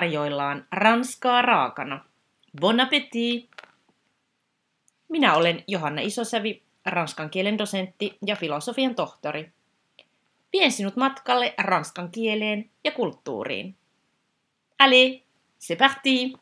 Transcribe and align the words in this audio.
tarjoillaan 0.00 0.66
ranskaa 0.72 1.42
raakana. 1.42 2.04
Bon 2.60 2.80
appétit! 2.80 3.50
Minä 5.08 5.34
olen 5.34 5.64
Johanna 5.66 6.00
Isosävi, 6.02 6.62
ranskan 6.86 7.30
kielen 7.30 7.58
dosentti 7.58 8.18
ja 8.26 8.36
filosofian 8.36 8.94
tohtori. 8.94 9.52
Vien 10.52 10.72
sinut 10.72 10.96
matkalle 10.96 11.54
ranskan 11.58 12.10
kieleen 12.10 12.70
ja 12.84 12.90
kulttuuriin. 12.92 13.76
Allez, 14.78 15.20
c'est 15.58 15.78
parti! 15.78 16.32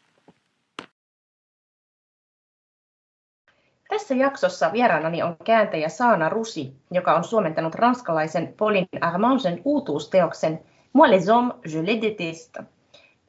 Tässä 3.88 4.14
jaksossa 4.14 4.72
vieraanani 4.72 5.22
on 5.22 5.36
kääntäjä 5.44 5.88
Saana 5.88 6.28
Rusi, 6.28 6.72
joka 6.90 7.14
on 7.14 7.24
suomentanut 7.24 7.74
ranskalaisen 7.74 8.54
Pauline 8.58 8.86
Armandsen 9.00 9.62
uutuusteoksen 9.64 10.60
Moi 10.92 11.10
les 11.10 11.28
hommes, 11.28 11.54
je 11.64 11.86
les 11.86 12.02
déteste. 12.02 12.77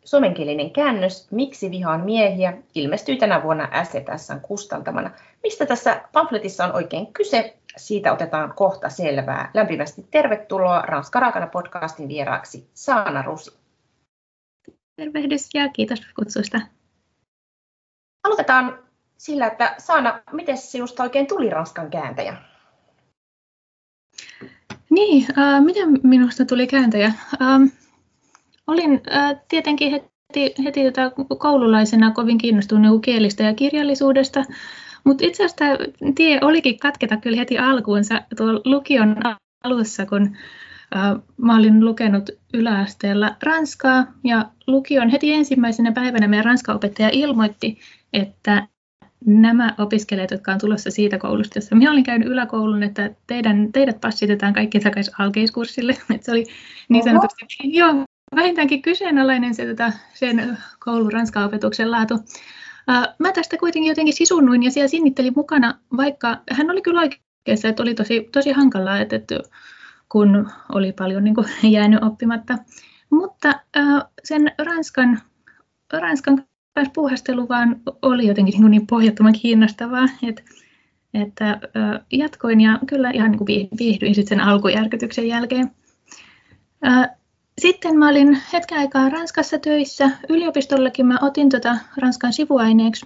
Suomenkielinen 0.10 0.72
käännös 0.72 1.32
Miksi 1.32 1.72
vihaan 1.72 2.02
miehiä 2.02 2.58
ilmestyy 2.76 3.16
tänä 3.16 3.44
vuonna 3.44 3.84
SETSn 3.84 4.40
kustantamana. 4.42 5.12
Mistä 5.44 5.66
tässä 5.66 6.02
pamfletissa 6.14 6.66
on 6.66 6.74
oikein 6.74 7.14
kyse? 7.14 7.58
Siitä 7.78 8.14
otetaan 8.14 8.54
kohta 8.54 8.90
selvää. 8.90 9.52
Lämpimästi 9.54 10.08
tervetuloa 10.12 10.82
Ranska 10.82 11.20
Raakana 11.20 11.48
podcastin 11.48 12.08
vieraaksi 12.08 12.70
Saana 12.74 13.22
Rusi. 13.22 13.52
Tervehdys 14.96 15.50
ja 15.54 15.70
kiitos 15.70 16.00
kutsusta. 16.16 16.60
Aloitetaan 18.24 18.80
sillä, 19.18 19.48
että 19.48 19.76
Saana, 19.78 20.22
miten 20.32 20.58
sinusta 20.58 21.04
oikein 21.04 21.28
tuli 21.28 21.50
Ranskan 21.50 21.90
kääntäjä? 21.90 22.36
Niin, 24.90 25.26
äh, 25.38 25.64
miten 25.64 26.00
minusta 26.04 26.46
tuli 26.46 26.68
kääntäjä? 26.68 27.12
Ähm, 27.42 27.64
olin 28.70 29.02
äh, 29.14 29.36
tietenkin 29.48 29.92
heti, 29.92 30.54
heti 30.64 30.84
tota 30.84 31.12
koululaisena 31.38 32.12
kovin 32.12 32.38
kiinnostunut 32.38 32.92
niin 32.92 33.02
kielistä 33.02 33.44
ja 33.44 33.54
kirjallisuudesta, 33.54 34.46
mutta 35.04 35.26
itse 35.26 35.46
asiassa 35.46 35.58
tämä 35.58 35.78
tie 36.16 36.40
olikin 36.42 36.80
katketa 36.80 37.18
kyllä 37.18 37.38
heti 37.38 37.58
alkuunsa 37.58 38.22
tuolla 38.38 38.62
lukion 38.66 39.16
alussa, 39.64 40.06
kun 40.06 40.38
äh, 40.96 41.22
mä 41.38 41.56
olin 41.56 41.86
lukenut 41.86 42.30
yläasteella 42.54 43.36
ranskaa 43.44 44.06
ja 44.24 44.46
lukion 44.68 45.10
heti 45.10 45.34
ensimmäisenä 45.34 45.92
päivänä 45.92 46.28
meidän 46.28 46.46
ranskaopettaja 46.46 47.10
ilmoitti, 47.14 47.80
että 48.14 48.68
nämä 49.26 49.76
opiskelijat, 49.78 50.32
jotka 50.32 50.52
on 50.52 50.60
tulossa 50.60 50.92
siitä 50.92 51.18
koulusta, 51.18 51.58
jossa 51.58 51.76
minä 51.76 51.92
olin 51.92 52.04
käynyt 52.04 52.28
yläkoulun, 52.28 52.84
että 52.84 53.10
teidän, 53.28 53.72
teidät 53.72 54.02
passitetaan 54.02 54.54
kaikki 54.54 54.80
takaisin 54.80 55.14
alkeiskurssille. 55.20 55.92
Että 56.16 56.26
se 56.26 56.32
oli 56.32 56.46
niin 56.90 57.04
sanotusti, 57.04 57.46
joo, 57.64 57.94
vähintäänkin 58.36 58.82
kyseenalainen 58.82 59.56
se, 59.56 59.66
tota, 59.66 59.92
sen 60.14 60.58
koulun 60.80 61.12
ranskan 61.12 61.46
opetuksen 61.46 61.92
laatu. 61.92 62.20
Mä 63.20 63.32
tästä 63.32 63.58
kuitenkin 63.58 63.90
jotenkin 63.90 64.14
sisunnuin 64.14 64.64
ja 64.64 64.72
siellä 64.72 64.88
sinnittelin 64.88 65.34
mukana, 65.36 65.80
vaikka 65.98 66.38
hän 66.52 66.72
oli 66.72 66.82
kyllä 66.82 67.02
oikeassa, 67.02 67.68
että 67.68 67.84
oli 67.84 67.96
tosi, 67.96 68.30
tosi 68.32 68.52
hankalaa, 68.52 69.00
että, 69.00 69.16
että 69.16 69.40
kun 70.10 70.50
oli 70.74 70.92
paljon 70.92 71.24
niin 71.24 71.36
kuin, 71.36 71.48
jäänyt 71.76 72.04
oppimatta. 72.04 72.58
Mutta 73.10 73.54
sen 74.24 74.52
Ranskan, 74.58 75.20
Ranskan 75.94 76.46
kanssa 76.76 76.92
puuhastelu 76.96 77.50
vaan 77.50 77.82
oli 78.02 78.28
jotenkin 78.28 78.62
niin, 78.62 78.72
niin 78.72 78.88
pohjattoman 78.88 79.34
kiinnostavaa, 79.34 80.06
että, 80.24 80.42
että 81.14 81.60
jatkoin 82.12 82.62
ja 82.62 82.80
kyllä 82.88 83.12
ihan 83.12 83.32
niin 83.32 83.70
viihdyin 83.80 84.16
sitten 84.16 84.38
sen 84.38 84.48
alkujärkytyksen 84.48 85.28
jälkeen. 85.28 85.72
Sitten 87.60 87.98
mä 87.98 88.10
olin 88.10 88.42
hetken 88.54 88.78
aikaa 88.78 89.10
Ranskassa 89.10 89.60
töissä. 89.60 90.12
Yliopistollakin 90.30 91.06
mä 91.06 91.18
otin 91.22 91.50
tota 91.50 91.78
Ranskan 91.98 92.34
sivuaineeksi. 92.34 93.06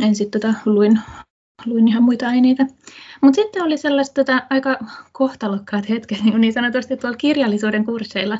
En 0.00 0.14
sitten 0.14 0.40
tota 0.40 0.54
luin, 0.64 1.00
luin 1.66 1.88
ihan 1.88 2.02
muita 2.02 2.28
aineita. 2.28 2.66
Mutta 3.20 3.42
sitten 3.42 3.62
oli 3.62 3.76
sellaiset 3.78 4.14
tota, 4.14 4.42
aika 4.50 4.78
kohtalokkaat 5.12 5.88
hetket 5.88 6.22
niin, 6.22 6.40
niin 6.40 6.52
sanotusti 6.52 6.96
tuolla 6.96 7.16
kirjallisuuden 7.16 7.84
kursseilla. 7.84 8.38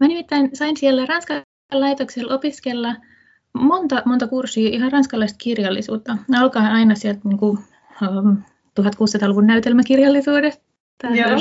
Mä 0.00 0.08
nimittäin 0.08 0.50
sain 0.56 0.76
siellä 0.76 1.06
Ranskan 1.06 1.42
laitoksella 1.72 2.34
opiskella– 2.34 2.96
monta, 3.52 4.02
monta 4.04 4.26
kurssia 4.26 4.70
ihan 4.70 4.92
ranskalaista 4.92 5.38
kirjallisuutta. 5.38 6.16
Ne 6.28 6.38
alkaa 6.38 6.62
aina 6.62 6.94
sieltä 6.94 7.20
niin 7.24 7.38
kuin, 7.38 7.58
um, 8.02 8.36
1600-luvun 8.80 9.46
näytelmäkirjallisuudesta, 9.46 10.62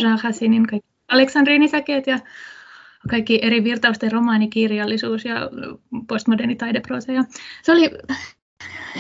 Jean 0.02 0.20
Hassinin 0.24 0.68
kaikki 0.68 0.90
Aleksandrinisäkeet 1.08 2.08
ja 2.08 2.20
kaikki 3.10 3.40
eri 3.42 3.64
virtausten 3.64 4.12
romaanikirjallisuus 4.12 5.26
ja 5.26 5.50
postmoderni 6.08 6.56
taideprosa. 6.56 7.12
Ja 7.12 7.24
se 7.64 7.72
oli 7.72 7.92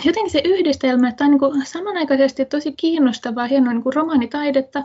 jotenkin 0.06 0.32
se 0.32 0.42
yhdistelmä, 0.46 1.10
että 1.10 1.24
on 1.24 1.32
niin 1.32 1.40
kuin 1.40 1.66
samanaikaisesti 1.66 2.46
tosi 2.46 2.72
kiinnostavaa, 2.72 3.48
hienoa 3.48 3.74
niin 3.74 3.84
kuin 3.84 3.94
romaanitaidetta, 3.94 4.84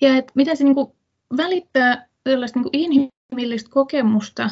ja 0.00 0.16
että 0.16 0.32
miten 0.34 0.56
se 0.56 0.64
niin 0.64 0.74
kuin 0.74 0.92
välittää 1.36 2.06
sellaista 2.28 2.58
niin 2.58 2.70
kuin 2.70 2.80
inhimillistä 2.82 3.70
kokemusta 3.70 4.50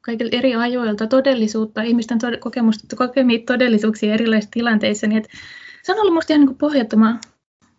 kaikilta 0.00 0.36
eri 0.36 0.54
ajoilta 0.54 1.06
todellisuutta, 1.06 1.82
ihmisten 1.82 2.18
tod- 2.18 2.38
kokemusta, 2.38 2.96
kokemia 2.96 3.38
todellisuuksia 3.46 4.14
erilaisissa 4.14 4.50
tilanteissa, 4.50 5.06
niin 5.06 5.18
että 5.18 5.30
se 5.82 5.92
on 5.92 5.98
ollut 5.98 6.12
minusta 6.12 6.32
ihan 6.32 6.46
niin 6.46 6.58
pohjattoman, 6.58 7.20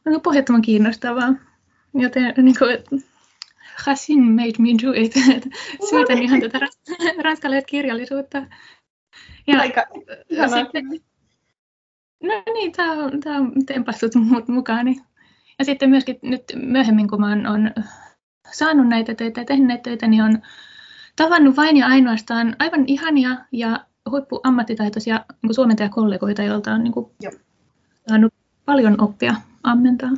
niin 0.06 0.22
pohjattoman 0.22 0.62
kiinnostavaa. 0.62 1.34
Joten 1.94 2.34
niin 2.38 2.56
kuin, 2.60 3.04
Hassin 3.86 4.24
made 4.24 4.54
me 4.60 4.70
do 4.86 4.92
it. 4.96 5.14
Syytän 5.90 6.24
ihan 6.24 6.42
tätä 6.42 6.60
ranskalaista 7.24 7.68
kirjallisuutta. 7.68 8.46
Ja, 9.48 9.60
Aika 9.60 9.86
sitten, 10.30 10.86
no 12.24 12.44
niin, 12.54 12.72
tämä 12.72 12.94
on, 12.94 13.20
tämä 13.20 13.38
on 13.38 13.66
tempassut 13.66 14.16
mut 14.16 14.48
mukaan. 14.48 14.88
Ja 15.60 15.66
sitten 15.66 15.90
myöskin 15.90 16.20
nyt 16.22 16.44
myöhemmin, 16.56 17.08
kun 17.08 17.24
olen 17.24 17.48
on 17.48 17.72
saanut 18.52 18.88
näitä 18.88 19.16
töitä 19.16 19.42
ja 19.42 19.46
tehnyt 19.46 19.68
näitä 19.68 19.84
töitä, 19.84 20.08
niin 20.08 20.24
on 20.24 20.42
tavannut 21.16 21.58
vain 21.58 21.78
ja 21.78 21.88
ainoastaan 21.88 22.56
aivan 22.60 22.84
ihania 22.88 23.38
ja 23.52 23.86
huippuammattitaitoisia 24.10 25.26
niin 25.42 25.54
suomentajakollegoita, 25.54 26.44
joilta 26.44 26.74
on 26.74 26.84
niin 26.84 26.94
kuin, 26.94 27.12
saanut 28.10 28.34
paljon 28.66 29.02
oppia 29.02 29.36
ammentaa. 29.64 30.12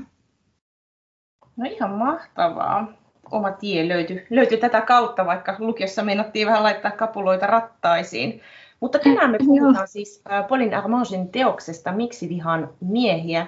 No 1.57 1.65
ihan 1.69 1.91
mahtavaa. 1.91 3.02
Oma 3.33 3.51
tie 3.51 3.87
löytyi, 3.87 4.27
löytyi 4.29 4.57
tätä 4.57 4.81
kautta, 4.81 5.25
vaikka 5.25 5.55
lukiossa 5.59 6.03
meinattiin 6.03 6.47
vähän 6.47 6.63
laittaa 6.63 6.91
kapuloita 6.91 7.47
rattaisiin. 7.47 8.41
Mutta 8.79 8.99
tänään 8.99 9.31
me 9.31 9.37
puhutaan 9.45 9.87
siis 9.87 10.23
Pauline 10.49 10.75
Armangin 10.75 11.29
teoksesta 11.29 11.91
Miksi 11.91 12.29
vihan 12.29 12.69
miehiä. 12.81 13.47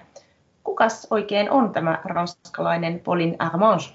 Kukas 0.63 1.07
oikein 1.12 1.51
on 1.51 1.72
tämä 1.72 2.01
ranskalainen 2.06 3.00
Pauline 3.00 3.35
Armange? 3.40 3.85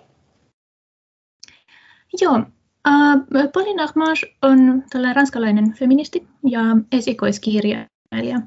Joo, 2.20 2.40
Uh, 2.88 3.50
Pauline 3.52 3.82
Armange 3.82 4.20
on 4.42 4.84
tällainen 4.90 5.16
ranskalainen 5.16 5.72
feministi 5.72 6.26
ja 6.46 6.60
esikoiskirjailija. 6.92 8.40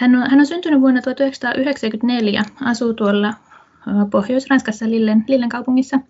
Hän 0.00 0.14
on, 0.14 0.30
hän 0.30 0.40
on 0.40 0.46
syntynyt 0.46 0.80
vuonna 0.80 1.02
1994, 1.02 2.42
asuu 2.64 2.94
tuolla 2.94 3.34
Pohjois-Ranskassa 4.10 4.90
Lillen, 4.90 5.24
Lillen 5.28 5.48
kaupungissa. 5.48 6.00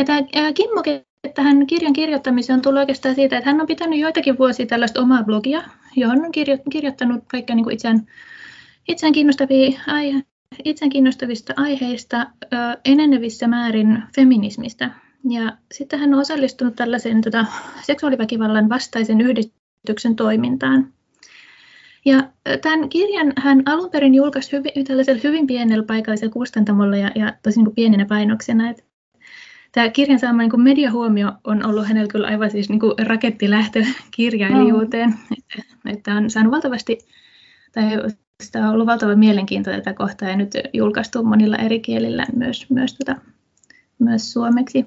Ja 0.00 0.04
tämä 0.04 0.52
kimmoke 0.52 1.06
tähän 1.34 1.66
kirjan 1.66 1.92
kirjoittamiseen 1.92 2.56
on 2.56 2.62
tullut 2.62 2.78
oikeastaan 2.78 3.14
siitä, 3.14 3.38
että 3.38 3.50
hän 3.50 3.60
on 3.60 3.66
pitänyt 3.66 3.98
joitakin 3.98 4.38
vuosia 4.38 4.66
tällaista 4.66 5.00
omaa 5.00 5.22
blogia, 5.22 5.62
johon 5.96 6.24
on 6.24 6.32
kirjo, 6.32 6.58
kirjoittanut 6.70 7.24
kaikkea 7.26 7.56
niin 7.56 7.70
itseään, 7.70 8.06
itseään, 8.88 9.12
kiinnostavia 9.12 9.80
aihe, 9.86 10.22
itseään 10.64 10.90
kiinnostavista 10.90 11.54
aiheista, 11.56 12.26
enenevissä 12.84 13.48
määrin 13.48 14.02
feminismistä. 14.14 14.90
Ja 15.30 15.56
sitten 15.72 15.98
hän 15.98 16.14
on 16.14 16.20
osallistunut 16.20 16.76
tällaisen 16.76 17.20
tota, 17.20 17.44
seksuaaliväkivallan 17.82 18.68
vastaisen 18.68 19.20
yhdistyksen 19.20 20.16
toimintaan. 20.16 20.92
Ja 22.04 22.30
tämän 22.62 22.88
kirjan 22.88 23.32
hän 23.36 23.62
alun 23.66 23.90
perin 23.90 24.14
julkaisi 24.14 24.52
hyvin, 24.52 24.84
tällaisella 24.86 25.20
hyvin 25.24 25.46
pienellä 25.46 25.84
paikallisella 25.84 26.32
kustantamolla 26.32 26.96
ja, 26.96 27.10
ja 27.14 27.34
tosi 27.42 27.56
niin 27.56 27.64
kuin 27.64 27.74
pienenä 27.74 28.06
painoksena. 28.06 28.70
Että 28.70 28.89
tämä 29.72 29.88
kirjan 29.88 30.18
saama 30.18 30.42
niin 30.42 30.62
mediahuomio 30.62 31.32
on 31.44 31.66
ollut 31.66 31.88
hänellä 31.88 32.08
kyllä 32.08 32.26
aivan 32.26 32.50
siis 32.50 32.68
niin 32.68 32.80
rakettilähtö 33.06 33.84
kirjailijuuteen. 34.10 35.08
Mm. 35.08 35.36
Että, 35.38 35.62
että 35.86 36.14
on 36.14 36.30
saanut 36.30 36.52
valtavasti, 36.52 36.98
tai 37.72 37.84
sitä 38.42 38.58
on 38.58 38.74
ollut 38.74 38.86
valtava 38.86 39.14
mielenkiinto 39.14 39.70
tätä 39.70 39.94
kohtaa 39.94 40.28
ja 40.28 40.36
nyt 40.36 40.50
julkaistu 40.72 41.24
monilla 41.24 41.56
eri 41.56 41.80
kielillä 41.80 42.26
myös, 42.36 42.70
myös, 42.70 42.94
tota, 42.94 43.16
myös 43.98 44.32
suomeksi. 44.32 44.86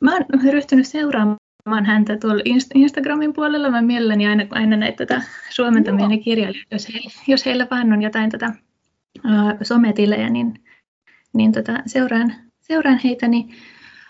Mä 0.00 0.12
oon 0.12 0.24
ryhtynyt 0.52 0.86
seuraamaan 0.86 1.86
häntä 1.86 2.16
tuolla 2.16 2.42
Instagramin 2.74 3.32
puolella. 3.32 3.70
Mä 3.70 3.82
mielelläni 3.82 4.26
aina, 4.26 4.46
aina 4.50 4.76
näitä 4.76 5.06
tätä 5.06 5.22
suomentamia 5.50 6.10
ja 6.10 6.18
kirjailijoita, 6.18 6.74
jos 6.74 6.88
heillä, 6.94 7.10
jos 7.26 7.46
heillä 7.46 7.66
vaan 7.70 7.92
on 7.92 8.02
jotain 8.02 8.30
tätä 8.30 8.54
uh, 9.24 9.58
sometilejä, 9.62 10.30
niin, 10.30 10.54
niin 11.34 11.52
tota, 11.52 11.82
seuraan, 11.86 12.34
seuraan 12.62 13.00
heitä. 13.04 13.28
Niin, 13.28 13.50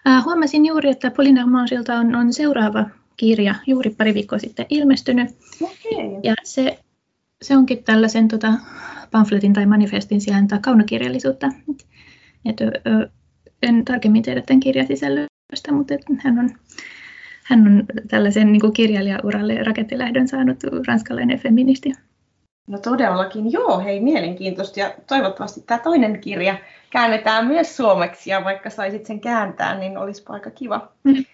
uh, 0.09 0.25
huomasin 0.25 0.67
juuri, 0.67 0.91
että 0.91 1.11
Pauline 1.11 1.41
Armangilta 1.41 1.95
on, 1.95 2.15
on 2.15 2.33
seuraava 2.33 2.87
kirja 3.17 3.55
juuri 3.67 3.91
pari 3.91 4.15
viikkoa 4.15 4.39
sitten 4.39 4.67
ilmestynyt. 4.69 5.29
Okay. 5.63 6.21
Ja 6.23 6.35
se, 6.45 6.79
se 7.43 7.57
onkin 7.57 7.85
tällaisen 7.85 8.29
tota, 8.29 8.53
pamfletin 9.11 9.53
tai 9.53 9.67
manifestin 9.67 10.21
sijaan 10.21 10.49
kaunokirjallisuutta. 10.61 11.47
Et, 12.47 12.61
et, 12.61 12.61
ö, 12.87 13.09
en 13.63 13.85
tarkemmin 13.85 14.23
tiedä 14.23 14.43
tämän 14.43 14.61
kirjan 14.61 14.87
sisällöstä, 14.87 15.73
mutta 15.73 15.95
et 15.95 16.03
hän 16.19 16.39
on 16.39 16.51
hän 17.45 17.67
on 17.67 17.85
tällaisen 18.09 18.53
niin 18.53 18.61
kuin 18.61 18.73
kirjailijauralle 18.73 19.63
rakettilähdön 19.63 20.29
saanut 20.29 20.59
ranskalainen 20.87 21.39
feministi. 21.39 21.93
No 22.67 22.79
todellakin, 22.79 23.53
joo, 23.53 23.81
hei 23.81 24.01
mielenkiintoista 24.01 24.81
ja 24.81 24.95
toivottavasti 25.07 25.61
tämä 25.61 25.79
toinen 25.79 26.21
kirja 26.21 26.55
käännetään 26.91 27.47
myös 27.47 27.77
suomeksi 27.77 28.31
ja 28.31 28.45
vaikka 28.45 28.71
saisit 28.71 29.07
sen 29.07 29.21
kääntää, 29.21 29.79
niin 29.79 29.99
olisi 29.99 30.23
aika 30.29 30.51
kiva. 30.51 30.89
Mm. 31.05 31.25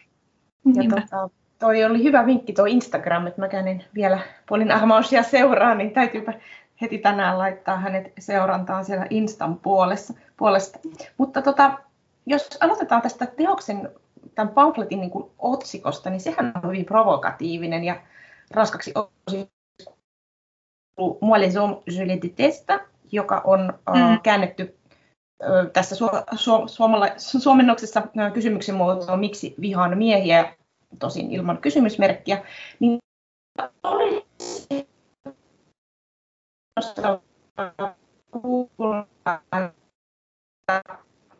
Ja 0.74 0.90
tota, 0.90 1.30
toi 1.58 1.84
oli 1.84 2.02
hyvä 2.02 2.26
vinkki 2.26 2.52
tuo 2.52 2.64
Instagram, 2.64 3.26
että 3.26 3.40
mä 3.40 3.48
käyn 3.48 3.84
vielä 3.94 4.18
Polin 4.48 4.72
Ahmausia 4.72 5.22
seuraa, 5.22 5.74
niin 5.74 5.90
täytyypä 5.90 6.34
heti 6.80 6.98
tänään 6.98 7.38
laittaa 7.38 7.76
hänet 7.76 8.12
seurantaan 8.18 8.84
siellä 8.84 9.06
Instan 9.10 9.58
puolessa, 9.58 10.14
puolesta. 10.36 10.78
Mutta 11.18 11.42
tota, 11.42 11.78
jos 12.26 12.48
aloitetaan 12.60 13.02
tästä 13.02 13.26
teoksen 13.26 13.90
tämän 14.34 14.54
pamfletin 14.54 15.00
niin 15.00 15.10
kuin 15.10 15.30
otsikosta, 15.38 16.10
niin 16.10 16.20
sehän 16.20 16.52
on 16.54 16.70
hyvin 16.70 16.84
provokatiivinen 16.84 17.84
ja 17.84 17.96
raskaksi 18.50 18.92
Moi 21.20 21.40
les 21.40 21.56
hommes, 21.56 21.82
je 21.86 22.06
les 22.06 22.22
déteste, 22.22 22.80
joka 23.12 23.40
on 23.44 23.72
mm. 23.94 24.20
käännetty 24.22 24.78
tässä 25.72 25.94
su- 25.94 26.36
su- 26.36 26.68
suomala- 26.68 27.14
suomennoksessa 27.18 28.02
kysymyksen 28.34 28.74
muotoon, 28.74 29.20
miksi 29.20 29.54
vihaan 29.60 29.98
miehiä, 29.98 30.56
tosin 30.98 31.30
ilman 31.30 31.58
kysymysmerkkiä, 31.58 32.44
niin 32.80 32.98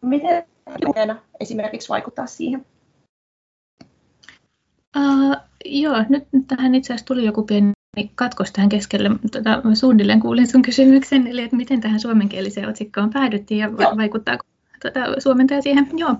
miten 0.02 0.44
esimerkiksi 1.40 1.88
vaikuttaa 1.88 2.26
siihen? 2.26 2.66
Uh, 4.96 5.36
joo, 5.64 6.04
nyt 6.08 6.28
tähän 6.48 6.74
itse 6.74 6.92
asiassa 6.92 7.06
tuli 7.06 7.24
joku 7.24 7.42
pieni 7.42 7.72
katkos 8.14 8.52
tähän 8.52 8.68
keskelle. 8.68 9.10
Tota, 9.32 9.62
suunnilleen 9.74 10.20
kuulin 10.20 10.46
sun 10.46 10.62
kysymyksen, 10.62 11.26
eli 11.26 11.42
että 11.42 11.56
miten 11.56 11.80
tähän 11.80 12.00
suomenkieliseen 12.00 12.68
otsikkoon 12.68 13.10
päädyttiin 13.10 13.58
ja 13.58 13.70
joo. 13.78 13.96
vaikuttaako 13.96 14.44
tota, 14.82 15.00
suomentaja 15.20 15.62
siihen. 15.62 15.88
Joo. 15.96 16.16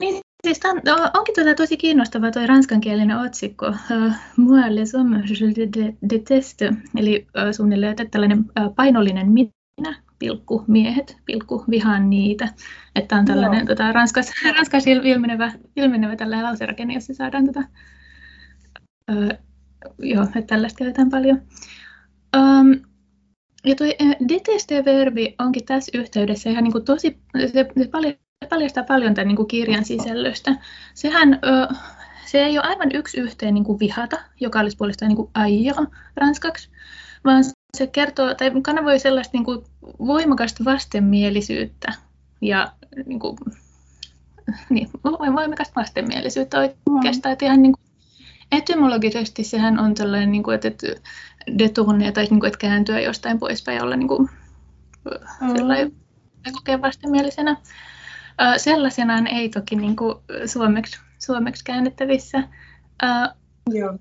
Niin, 0.00 0.20
siis 0.44 0.58
tämän, 0.58 0.82
onkin 1.14 1.34
tota 1.34 1.54
tosi 1.54 1.76
kiinnostava 1.76 2.30
tuo 2.30 2.46
ranskankielinen 2.46 3.18
otsikko. 3.18 3.66
Uh, 3.68 4.12
Moi 4.36 4.74
les 4.74 4.94
hommes 4.94 5.40
je 5.40 5.94
déteste, 6.14 6.74
eli 6.96 7.26
uh, 7.28 7.52
suunnilleen 7.52 7.90
että 7.90 8.04
tällainen 8.04 8.38
uh, 8.38 8.74
painollinen 8.74 9.32
minä, 9.32 9.96
pilkku 10.18 10.64
miehet, 10.66 11.16
pilkku 11.24 11.64
vihaan 11.70 12.10
niitä. 12.10 12.48
Että 12.94 13.16
on 13.16 13.24
tällainen 13.24 13.66
tota, 13.66 13.92
ranskas, 13.92 14.32
ranskas 14.56 14.86
ilmenevä, 14.86 15.52
ilmenevä 15.76 16.16
tällainen 16.16 16.46
lauserakenne, 16.46 16.94
jossa 16.94 17.14
saadaan 17.14 17.46
tota, 17.46 17.64
uh, 19.12 19.53
joo, 19.98 20.22
että 20.22 20.42
tällaista 20.42 20.78
käytetään 20.78 21.10
paljon. 21.10 21.42
Um, 22.36 22.80
ja 23.64 23.74
tuo 23.74 23.86
deteste-verbi 24.28 25.34
onkin 25.38 25.64
tässä 25.64 25.98
yhteydessä 25.98 26.50
ihan 26.50 26.64
niin 26.64 26.72
kuin 26.72 26.84
tosi, 26.84 27.18
se, 27.38 27.66
se 27.78 27.90
paljastaa 28.48 28.84
paljon 28.84 29.14
tämän 29.14 29.28
niin 29.28 29.36
kuin 29.36 29.48
kirjan 29.48 29.84
sisällöstä. 29.84 30.56
Sehän, 30.94 31.34
ö, 31.34 31.74
se 32.26 32.44
ei 32.44 32.58
ole 32.58 32.66
aivan 32.66 32.90
yksi 32.94 33.20
yhteen 33.20 33.54
niin 33.54 33.64
kuin 33.64 33.78
vihata, 33.78 34.16
joka 34.40 34.60
olisi 34.60 34.76
puolestaan 34.76 35.08
niin 35.08 35.16
kuin 35.16 35.30
aija 35.34 35.74
ranskaksi, 36.16 36.68
vaan 37.24 37.44
se 37.76 37.86
kertoo 37.86 38.34
tai 38.34 38.50
kanavoi 38.62 38.98
sellaista 38.98 39.36
niin 39.38 39.44
kuin 39.44 39.64
voimakasta 39.98 40.64
vastenmielisyyttä 40.64 41.92
ja 42.40 42.72
niin 43.06 43.20
kuin, 43.20 43.36
niin, 44.70 44.88
voimakasta 45.04 45.80
vastenmielisyyttä 45.80 46.58
oikeastaan, 46.90 47.32
että 47.32 47.44
ihan 47.44 47.62
niin 47.62 47.72
kuin, 47.72 47.93
etymologisesti 48.56 49.44
sehän 49.44 49.78
on 49.78 49.94
tällainen, 49.94 50.32
niin 50.32 50.42
kuin, 50.42 50.54
että, 50.54 50.68
että 50.68 50.86
tai 52.14 52.24
niin 52.24 52.40
kuin, 52.40 52.46
että 52.46 52.58
kääntyä 52.58 53.00
jostain 53.00 53.38
poispäin 53.38 53.82
olla 53.82 53.96
niin 53.96 54.08
kuin, 54.08 54.30
mm. 55.40 55.56
sellainen 55.56 55.92
kokea 56.52 56.82
vastenmielisenä. 56.82 57.56
Sellaisenaan 58.56 59.26
ei 59.26 59.48
toki 59.48 59.76
niin 59.76 59.96
kuin, 59.96 60.14
suomeksi, 60.46 61.00
suomeksi 61.18 61.64
käännettävissä. 61.64 62.48
Joo. 63.70 63.98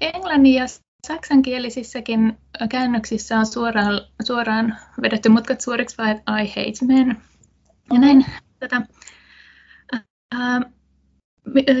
Englannin 0.00 0.54
ja 0.54 0.66
saksankielisissäkin 1.06 2.38
käännöksissä 2.68 3.38
on 3.38 3.46
suoraan, 3.46 4.00
suoraan 4.22 4.76
vedetty 5.02 5.28
mutkat 5.28 5.60
suoriksi 5.60 5.98
vai 5.98 6.10
I 6.12 6.48
hate 6.48 6.86
men. 6.86 7.22
Ja 7.92 7.98
näin 8.00 8.26
tätä, 8.58 8.82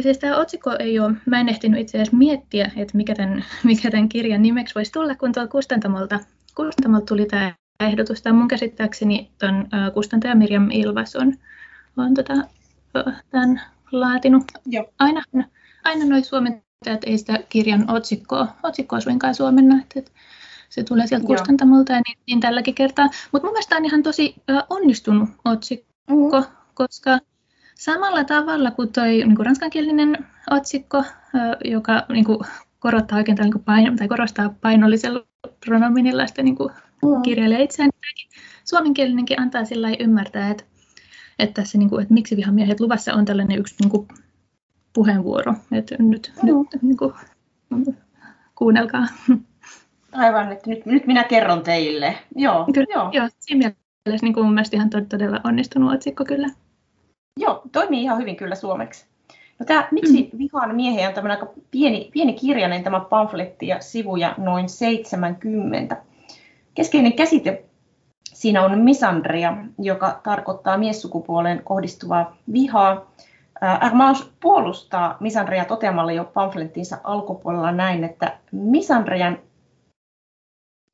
siis 0.02 0.18
tämä 0.18 0.36
otsikko 0.36 0.76
ei 0.78 0.98
ole, 0.98 1.14
mä 1.26 1.40
en 1.40 1.48
ehtinyt 1.48 1.80
itse 1.80 1.98
asiassa 1.98 2.16
miettiä, 2.16 2.70
että 2.76 2.96
mikä 2.96 3.14
tämän, 3.14 3.44
mikä 3.64 3.90
tämän 3.90 4.08
kirjan 4.08 4.42
nimeksi 4.42 4.74
voisi 4.74 4.92
tulla, 4.92 5.14
kun 5.14 5.32
tuolta 5.32 5.50
kustantamolta, 5.50 6.20
kustantamolta 6.54 7.06
tuli 7.06 7.26
tämä 7.26 7.54
ehdotus. 7.80 8.22
Tämä 8.22 8.38
mun 8.38 8.48
käsittääkseni 8.48 9.30
tuon 9.38 9.68
kustantaja 9.94 10.34
Mirjam 10.34 10.70
Ilvas 10.70 11.16
on, 11.16 11.34
on 11.96 12.14
tota, 12.14 12.34
tämän 13.30 13.62
laatinut. 13.92 14.44
Joo. 14.66 14.92
Aina, 14.98 15.22
aina 15.84 16.04
noin 16.04 16.24
suomentajat 16.24 17.04
ei 17.06 17.18
sitä 17.18 17.38
kirjan 17.48 17.90
otsikkoa, 17.90 18.48
otsikkoa 18.62 19.00
suinkaan 19.00 19.34
suomenna, 19.34 19.82
että 19.96 20.10
se 20.68 20.82
tulee 20.82 21.06
sieltä 21.06 21.24
Joo. 21.24 21.36
kustantamolta 21.36 21.92
ja 21.92 22.00
niin, 22.06 22.18
niin 22.26 22.40
tälläkin 22.40 22.74
kertaa. 22.74 23.10
Mutta 23.32 23.46
mun 23.46 23.52
mielestä 23.52 23.76
on 23.76 23.84
ihan 23.84 24.02
tosi 24.02 24.34
onnistunut 24.70 25.28
otsikko, 25.44 25.86
mm. 26.10 26.46
koska 26.74 27.18
Samalla 27.78 28.24
tavalla 28.24 28.70
kuin 28.70 28.92
tuo 28.92 29.04
niin 29.04 29.46
ranskankielinen 29.46 30.26
otsikko, 30.50 31.04
joka 31.64 32.06
niin 32.08 32.24
kuin, 32.24 32.38
korottaa 32.78 33.18
oikein 33.18 33.38
niin 33.40 33.52
kuin 33.52 33.64
paino, 33.64 33.96
tai 33.96 34.08
korostaa 34.08 34.54
painollisella 34.60 35.24
pronominilla 35.66 36.26
sitä 36.26 36.42
niin 36.42 36.56
kuin, 36.56 36.70
mm. 37.02 37.22
kirjailija 37.22 37.60
itseään, 37.60 37.90
niin 38.02 38.42
suomenkielinenkin 38.64 39.40
antaa 39.40 39.64
sillä 39.64 39.88
ymmärtää, 39.98 40.50
että, 40.50 40.64
että, 41.38 41.62
tässä, 41.62 41.78
niin 41.78 41.90
kuin, 41.90 42.02
että 42.02 42.14
miksi 42.14 42.36
vihamiehet 42.36 42.80
luvassa 42.80 43.14
on 43.14 43.24
tällainen 43.24 43.58
yksi 43.58 43.74
niin 43.80 43.90
kuin, 43.90 44.08
puheenvuoro. 44.92 45.54
Että 45.72 45.96
nyt, 45.98 46.32
mm. 46.42 46.46
nyt 46.46 46.82
niin 46.82 46.96
kuin, 46.96 47.12
kuunnelkaa. 48.54 49.06
Aivan, 50.12 50.52
että 50.52 50.70
nyt, 50.70 50.86
nyt 50.86 51.06
minä 51.06 51.24
kerron 51.24 51.62
teille. 51.62 52.18
Joo, 52.36 52.68
kyllä, 52.74 52.94
joo. 52.94 53.10
joo 53.12 53.28
siinä 53.40 53.72
mielessä 54.06 54.26
niin 54.26 54.34
kuin 54.34 54.44
mun 54.44 54.54
mielestä 54.54 54.76
ihan 54.76 54.90
todella 55.08 55.40
onnistunut 55.44 55.94
otsikko 55.94 56.24
kyllä. 56.24 56.48
Joo, 57.38 57.62
toimii 57.72 58.02
ihan 58.02 58.18
hyvin 58.18 58.36
kyllä 58.36 58.54
suomeksi. 58.54 59.06
No 59.58 59.66
tämä 59.66 59.88
Miksi 59.90 60.30
mm. 60.32 60.38
vihaan 60.38 60.76
miehiä 60.76 61.08
on 61.08 61.14
tämmöinen 61.14 61.38
aika 61.38 61.52
pieni, 61.70 62.10
pieni 62.12 62.32
kirjainen 62.32 62.84
tämä 62.84 63.00
pamfletti 63.00 63.66
ja 63.66 63.80
sivuja 63.80 64.34
noin 64.38 64.68
70. 64.68 65.96
Keskeinen 66.74 67.12
käsite 67.12 67.64
siinä 68.24 68.64
on 68.64 68.78
misandria, 68.78 69.56
joka 69.78 70.20
tarkoittaa 70.22 70.78
miessukupuoleen 70.78 71.62
kohdistuvaa 71.64 72.36
vihaa. 72.52 73.12
Armand 73.60 74.16
puolustaa 74.40 75.16
misandria 75.20 75.64
toteamalla 75.64 76.12
jo 76.12 76.24
pamflettinsa 76.24 76.98
alkupuolella 77.04 77.72
näin, 77.72 78.04
että 78.04 78.38
misandrian 78.52 79.38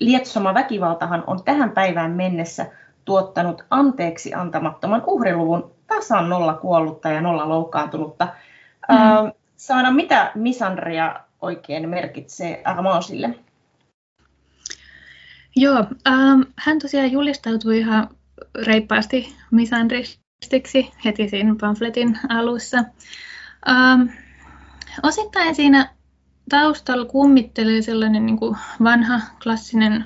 lietsoma 0.00 0.54
väkivaltahan 0.54 1.24
on 1.26 1.44
tähän 1.44 1.70
päivään 1.70 2.10
mennessä 2.10 2.66
tuottanut 3.04 3.64
anteeksi 3.70 4.34
antamattoman 4.34 5.02
uhriluvun 5.06 5.73
tasan 5.86 6.28
nolla 6.28 6.54
kuollutta 6.54 7.08
ja 7.08 7.20
nolla 7.20 7.48
loukkaantunutta. 7.48 8.24
Mm. 8.24 8.96
Äh, 8.96 9.32
Saana, 9.56 9.90
mitä 9.90 10.32
misandria 10.34 11.20
oikein 11.40 11.88
merkitsee 11.88 12.62
Armansille? 12.64 13.34
Joo, 15.56 15.86
ähm, 16.08 16.40
hän 16.56 16.78
tosiaan 16.78 17.12
julistautui 17.12 17.78
ihan 17.78 18.08
reippaasti 18.66 19.36
misandristiksi 19.50 20.92
heti 21.04 21.28
siinä 21.28 21.54
pamfletin 21.60 22.18
alussa. 22.28 22.84
Ähm, 23.68 24.02
osittain 25.02 25.54
siinä 25.54 25.94
taustalla 26.48 27.04
kummittelee 27.04 27.82
sellainen 27.82 28.26
niin 28.26 28.38
kuin 28.38 28.56
vanha 28.82 29.20
klassinen 29.42 30.04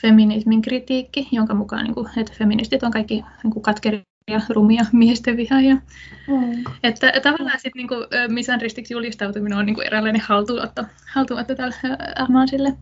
feminismin 0.00 0.62
kritiikki, 0.62 1.28
jonka 1.32 1.54
mukaan 1.54 1.84
niin 1.84 1.94
kuin, 1.94 2.08
että 2.16 2.32
feministit 2.38 2.82
on 2.82 2.90
kaikki 2.90 3.24
niin 3.42 3.52
kuin 3.52 3.62
katkeria 3.62 4.00
ja 4.30 4.40
rumia 4.48 4.84
miesten 4.92 5.36
vihaajia. 5.36 5.74
Mm. 5.74 6.64
Että 6.82 7.12
tavallaan 7.22 7.58
sitten 7.60 7.72
niinku, 7.80 7.94
misandristiksi 8.28 8.94
julistautuminen 8.94 9.58
on 9.58 9.66
niinku 9.66 9.80
eräänlainen 9.80 10.22
haltuunotto, 10.22 10.84
haltuunotto 11.12 11.54
tälle 11.54 11.74
Armansille. 12.16 12.76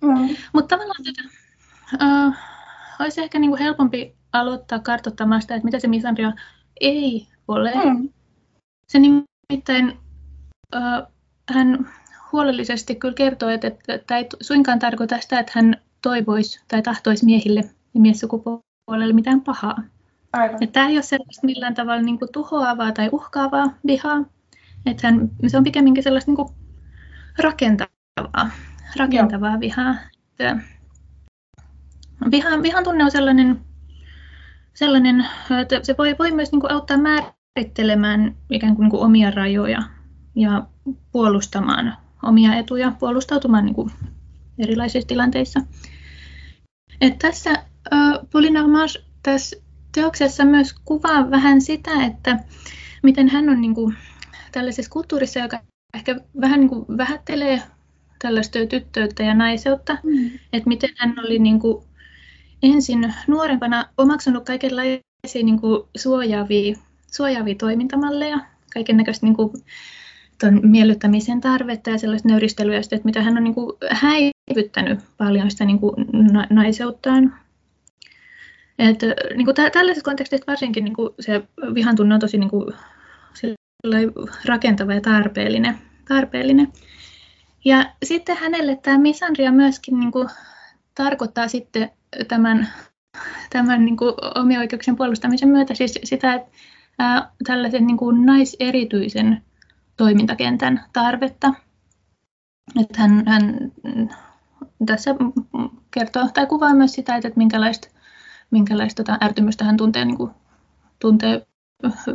Mm. 0.00 0.36
Mutta 0.52 0.76
tavallaan 0.76 1.04
tätä, 1.04 1.28
uh, 2.04 2.34
olisi 3.00 3.20
ehkä 3.20 3.38
niinku 3.38 3.56
helpompi 3.56 4.16
aloittaa 4.32 4.78
kartoittamaan 4.78 5.42
sitä, 5.42 5.54
että 5.54 5.64
mitä 5.64 5.78
se 5.78 5.88
misandria 5.88 6.32
ei 6.80 7.26
ole. 7.48 7.72
Mm. 7.84 8.08
Se 8.88 8.98
nimittäin, 8.98 9.98
uh, 10.76 11.12
hän 11.50 11.90
huolellisesti 12.32 12.94
kyllä 12.94 13.14
kertoo, 13.14 13.48
että, 13.48 13.68
että 13.68 13.98
tämä 14.06 14.18
ei 14.18 14.26
suinkaan 14.40 14.78
tarkoita 14.78 15.20
sitä, 15.20 15.38
että 15.38 15.52
hän 15.54 15.76
toivoisi 16.02 16.60
tai 16.68 16.82
tahtoisi 16.82 17.24
miehille 17.24 17.60
ja 17.94 18.00
miessukupuolelle 18.00 19.12
mitään 19.12 19.40
pahaa. 19.40 19.82
Aivan. 20.32 20.62
Että 20.62 20.72
tämä 20.72 20.88
ei 20.88 20.96
ole 20.96 21.02
sellaista 21.02 21.46
millään 21.46 21.74
tavalla 21.74 22.02
niin 22.02 22.18
kuin 22.18 22.32
tuhoavaa 22.32 22.92
tai 22.92 23.08
uhkaavaa 23.12 23.66
vihaa. 23.86 24.24
Että 24.86 25.06
hän, 25.06 25.30
se 25.46 25.56
on 25.56 25.64
pikemminkin 25.64 26.02
sellaista 26.02 26.30
niin 26.30 26.36
kuin 26.36 26.48
rakentavaa, 27.38 28.50
rakentavaa 28.96 29.50
Joo. 29.50 29.60
vihaa. 29.60 29.94
Että 30.30 30.56
vihan, 32.30 32.62
vihan 32.62 32.84
tunne 32.84 33.04
on 33.04 33.10
sellainen, 33.10 33.60
sellainen 34.74 35.26
että 35.60 35.80
se 35.82 35.94
voi, 35.98 36.16
voi 36.18 36.32
myös 36.32 36.52
niin 36.52 36.60
kuin 36.60 36.72
auttaa 36.72 36.96
määrittelemään 36.96 38.36
ikään 38.50 38.76
kuin, 38.76 38.84
niin 38.84 38.90
kuin 38.90 39.02
omia 39.02 39.30
rajoja 39.30 39.82
ja 40.34 40.66
puolustamaan 41.12 41.96
omia 42.22 42.54
etuja, 42.54 42.92
puolustautumaan 42.98 43.64
niin 43.64 43.74
kuin 43.74 43.90
erilaisissa 44.58 45.08
tilanteissa. 45.08 45.60
Et 47.00 47.18
tässä 47.18 47.50
äh, 47.50 48.18
Polinarmage 48.32 49.04
tässä 49.22 49.56
teoksessa 49.92 50.44
myös 50.44 50.74
kuvaa 50.84 51.30
vähän 51.30 51.60
sitä, 51.60 52.04
että 52.06 52.38
miten 53.02 53.28
hän 53.28 53.48
on 53.48 53.60
niin 53.60 53.74
kuin, 53.74 53.94
tällaisessa 54.52 54.90
kulttuurissa, 54.90 55.40
joka 55.40 55.58
ehkä 55.94 56.20
vähän 56.40 56.60
niin 56.60 56.68
kuin 56.68 56.84
vähättelee 56.96 57.62
tällaista 58.18 58.58
tyttöyttä 58.66 59.22
ja 59.22 59.34
naiseutta, 59.34 59.98
mm. 60.02 60.30
että 60.52 60.68
miten 60.68 60.90
hän 60.96 61.14
oli 61.24 61.38
niin 61.38 61.60
kuin 61.60 61.84
ensin 62.62 63.14
nuorempana 63.26 63.88
omaksunut 63.98 64.44
kaikenlaisia 64.44 65.02
niin 65.42 65.60
kuin 65.60 65.82
suojaavia, 65.96 66.76
suojaavia 67.12 67.54
toimintamalleja, 67.54 68.38
kaiken 68.74 68.96
näköistä 68.96 69.26
niin 69.26 69.36
kuin, 69.36 69.52
ton 70.40 70.60
miellyttämisen 70.62 71.40
tarvetta 71.40 71.90
ja 71.90 71.98
sellaista 71.98 72.28
nöyristelyä, 72.28 72.78
että 72.78 73.00
mitä 73.04 73.22
hän 73.22 73.36
on 73.36 73.44
niin 73.44 73.54
kuin 73.54 73.72
häivyttänyt 73.90 75.00
paljon 75.18 75.50
sitä 75.50 75.64
niin 75.64 75.78
kuin 75.78 75.94
naiseuttaan. 76.50 77.34
Et, 78.78 78.98
niin 79.36 79.44
kuin 79.44 79.54
tä- 79.54 79.70
tällaisessa 79.70 80.04
kontekstissa 80.04 80.46
varsinkin 80.46 80.84
niin 80.84 80.94
kuin 80.94 81.10
se 81.20 81.42
vihan 81.74 81.96
tunne 81.96 82.14
on 82.14 82.20
tosi 82.20 82.38
niin 82.38 82.50
kuin, 82.50 82.74
rakentava 84.44 84.94
ja 84.94 85.00
tarpeellinen. 85.00 85.78
tarpeellinen. 86.08 86.72
Ja 87.64 87.92
sitten 88.04 88.36
hänelle 88.36 88.76
tämä 88.76 88.98
misandria 88.98 89.52
myöskin 89.52 90.00
niin 90.00 90.12
kuin, 90.12 90.28
tarkoittaa 90.94 91.48
sitten 91.48 91.90
tämän, 92.28 92.68
tämän 93.50 93.84
niin 93.84 93.96
kuin, 93.96 94.14
omien 94.34 94.60
oikeuksien 94.60 94.96
puolustamisen 94.96 95.48
myötä 95.48 95.74
siis 95.74 95.98
sitä, 96.04 96.34
että 96.34 96.50
ää, 96.98 97.32
tällaisen 97.46 97.86
niin 97.86 97.96
kuin, 97.96 98.26
naiserityisen 98.26 99.42
toimintakentän 99.96 100.84
tarvetta. 100.92 101.54
Että 102.80 103.00
hän, 103.00 103.22
hän 103.26 103.72
tässä 104.86 105.14
kertoo 105.90 106.28
tai 106.34 106.46
kuvaa 106.46 106.74
myös 106.74 106.92
sitä, 106.92 107.16
että 107.16 107.30
minkälaista, 107.36 107.88
minkälaista 108.50 109.04
tota, 109.04 109.18
ärtymystä 109.24 109.64
hän 109.64 109.76
tuntee, 109.76 110.04
niin 110.04 110.16
kuin, 110.16 110.30
tuntee 110.98 111.46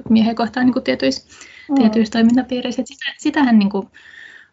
miehen 0.10 0.36
kohtaan 0.36 0.66
niin 0.66 0.74
kuin 0.74 0.84
tietyissä, 0.84 1.28
mm. 1.70 1.76
tietyissä 1.76 2.12
toimintapiireissä. 2.12 2.82
Että 2.82 2.94
sitä, 2.94 3.14
sitä 3.18 3.44
hän 3.44 3.60
niin 3.60 3.70
kuin, 3.70 3.88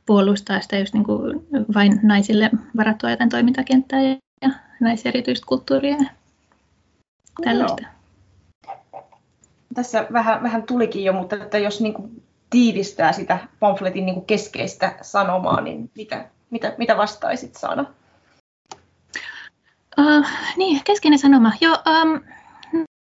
puolustaa 0.07 0.61
sitä 0.61 0.79
just 0.79 0.95
niin 0.95 1.05
kuin 1.05 1.47
vain 1.75 2.01
naisille 2.03 2.51
varattua 2.77 3.11
joten 3.11 3.29
toimintakenttää 3.29 4.03
ja, 4.03 4.17
ja 4.43 4.51
naiserityistä 4.81 5.47
kulttuuria 5.47 5.97
ja 5.97 6.11
tällaista. 7.45 7.83
No. 7.83 9.03
Tässä 9.75 10.07
vähän, 10.13 10.43
vähän 10.43 10.63
tulikin 10.63 11.05
jo, 11.05 11.13
mutta 11.13 11.37
että 11.37 11.59
jos 11.59 11.81
niin 11.81 11.95
kuin 11.95 12.23
tiivistää 12.51 13.13
sitä 13.13 13.39
pamfletin 13.61 14.07
niin 14.07 14.15
kuin 14.15 14.27
keskeistä 14.27 14.95
sanomaa, 15.03 15.61
niin 15.61 15.91
mitä, 15.97 16.27
mitä, 16.51 16.75
mitä 16.79 16.97
vastaisit 16.97 17.57
Sana? 17.57 17.85
Uh, 20.01 20.27
niin, 20.57 20.81
keskeinen 20.85 21.19
sanoma. 21.19 21.53
Joo, 21.61 21.77
um, 22.03 22.21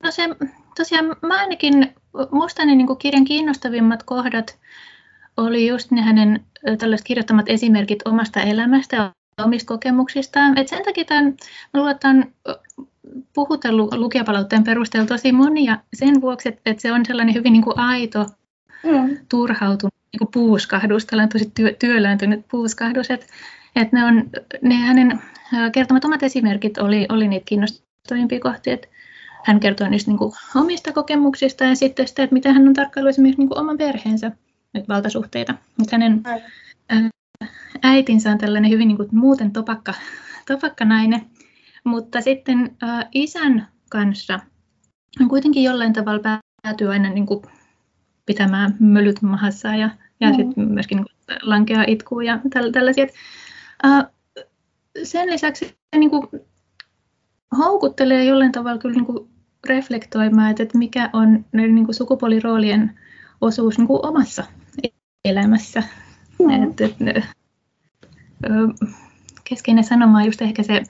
no 0.04 0.12
se, 0.12 0.30
tosiaan 0.76 1.06
mä 1.06 1.40
ainakin, 1.40 1.96
musta 2.32 2.66
ne 2.66 2.76
niin 2.76 2.98
kirjan 3.00 3.26
kiinnostavimmat 3.26 4.04
kohdat 4.04 4.60
oli 5.38 5.68
just 5.68 5.92
ne 5.92 6.02
hänen 6.02 6.46
tällaiset 6.78 7.08
kirjoittamat 7.08 7.50
esimerkit 7.50 8.00
omasta 8.06 8.42
elämästä 8.42 8.96
ja 8.96 9.14
omista 9.44 9.68
kokemuksistaan. 9.68 10.58
Et 10.58 10.68
sen 10.68 10.84
takia 10.84 11.06
tämän, 11.06 11.26
mä 11.74 11.80
luulen, 11.80 11.92
että 11.92 12.10
on 12.10 12.26
puhutellut 13.34 13.94
lukijapalautteen 13.94 14.64
perusteella 14.64 15.08
tosi 15.08 15.32
monia 15.32 15.78
sen 15.94 16.22
vuoksi, 16.22 16.50
että, 16.50 16.62
että 16.66 16.82
se 16.82 16.92
on 16.92 17.06
sellainen 17.06 17.36
hyvin 17.36 17.54
niin 17.54 17.64
kuin 17.64 17.80
aito 17.80 18.26
mm. 18.84 19.18
turhautunut 19.30 19.99
niin 20.14 20.20
kuin 20.20 20.30
puuskahdus, 20.34 21.06
tällainen 21.06 21.30
tosi 21.30 21.52
työ, 21.56 21.74
työlääntynyt 21.80 22.46
puuskahdus, 22.52 23.12
että, 23.12 23.26
että 23.76 23.98
ne, 23.98 24.06
on, 24.06 24.30
ne 24.62 24.76
hänen 24.76 25.22
kertomat 25.72 26.06
omat 26.06 26.24
esimerkit 26.24 26.78
oli, 26.78 27.06
oli 27.10 27.28
niitä 27.28 27.46
kiinnostavimpia 27.46 28.40
kohtia, 28.40 28.74
että 28.74 28.88
hän 29.46 29.60
kertoi 29.60 29.90
niistä 29.90 30.12
niin 30.12 30.18
kuin 30.18 30.34
omista 30.56 30.92
kokemuksista 30.92 31.64
ja 31.64 31.76
sitten 31.76 32.08
sitä, 32.08 32.24
että 32.24 32.34
mitä 32.34 32.54
hän 32.54 32.68
on 32.68 32.74
tarkkaillut 32.74 33.10
esimerkiksi 33.10 33.42
niin 33.42 33.50
kuin 33.50 33.60
oman 33.60 33.78
perheensä 33.78 34.32
valtasuhteita. 34.88 35.56
Mutta 35.78 35.96
hänen 35.96 36.24
äitinsä 37.84 38.32
on 38.32 38.38
tällainen 38.38 38.72
hyvin 38.72 38.88
niin 38.88 38.98
kuin 38.98 39.10
muuten 39.12 39.52
topakka, 39.52 39.94
topakka 40.48 40.86
nainen, 40.86 41.22
mutta 41.84 42.22
sitten 42.22 42.78
isän 43.14 43.68
kanssa 43.90 44.40
on 45.22 45.30
kuitenkin 45.30 45.64
jollain 45.64 45.94
tavalla 45.94 46.40
päätyy 46.64 46.92
aina 46.92 47.10
niin 47.10 47.26
kuin 47.26 47.42
pitämään 48.30 48.76
mölyt 48.80 49.22
mahassa 49.22 49.68
ja, 49.68 49.90
ja 50.20 50.30
mm. 50.30 50.36
sitten 50.36 50.68
myöskin 50.68 50.98
niin 50.98 51.40
lankeaa 51.42 51.84
itkuun 51.88 52.26
ja 52.26 52.40
tällaisia. 52.72 53.08
Sen 55.04 55.30
lisäksi 55.30 55.66
se 55.66 56.00
niin 56.00 56.10
kuin, 56.10 56.28
houkuttelee 57.58 58.26
jollain 58.26 58.52
tavalla 58.52 58.78
kyllä 58.78 58.96
niin 58.96 59.06
kuin 59.06 59.30
reflektoimaan, 59.68 60.50
että, 60.50 60.64
että 60.64 60.78
mikä 60.78 61.10
on 61.14 61.46
näiden 61.52 61.76
niin 61.76 61.86
kuin 61.86 61.96
sukupuoliroolien 61.96 63.00
osuus 63.42 63.78
niin 63.78 63.88
kuin 63.88 64.06
omassa 64.06 64.44
elämässä. 65.26 65.84
Mm. 66.40 66.50
Että, 66.50 66.86
että, 66.86 67.22
keskeinen 69.44 69.84
sanoma 69.84 70.18
on 70.18 70.26
just 70.26 70.42
ehkä 70.42 70.64
se, 70.64 70.84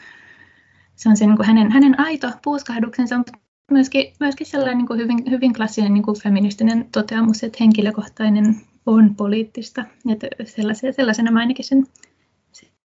se 0.95 1.09
on 1.09 1.17
se 1.17 1.25
niin 1.25 1.37
kuin 1.37 1.47
hänen, 1.47 1.71
hänen 1.71 1.99
aito 1.99 2.31
puuskahduksensa, 2.43 3.17
mutta 3.17 3.31
myöskin, 3.69 4.13
myöskin 4.19 4.47
sellainen 4.47 4.77
niin 4.77 4.87
kuin 4.87 4.99
hyvin, 4.99 5.23
hyvin 5.29 5.53
klassinen 5.53 5.93
niin 5.93 6.03
kuin 6.03 6.21
feministinen 6.21 6.89
toteamus, 6.91 7.43
että 7.43 7.57
henkilökohtainen 7.59 8.55
on 8.85 9.15
poliittista. 9.15 9.85
Että 10.09 10.27
sellaisena, 10.45 10.93
sellaisena 10.93 11.31
mä 11.31 11.39
ainakin 11.39 11.65
sen, 11.65 11.87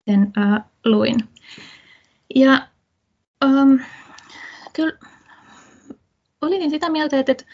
sen 0.10 0.22
uh, 0.22 0.62
luin. 0.86 1.16
Ja 2.36 2.68
um, 3.46 3.80
kyllä 4.74 4.98
olin 6.42 6.70
sitä 6.70 6.90
mieltä, 6.90 7.20
että, 7.20 7.32
että 7.32 7.46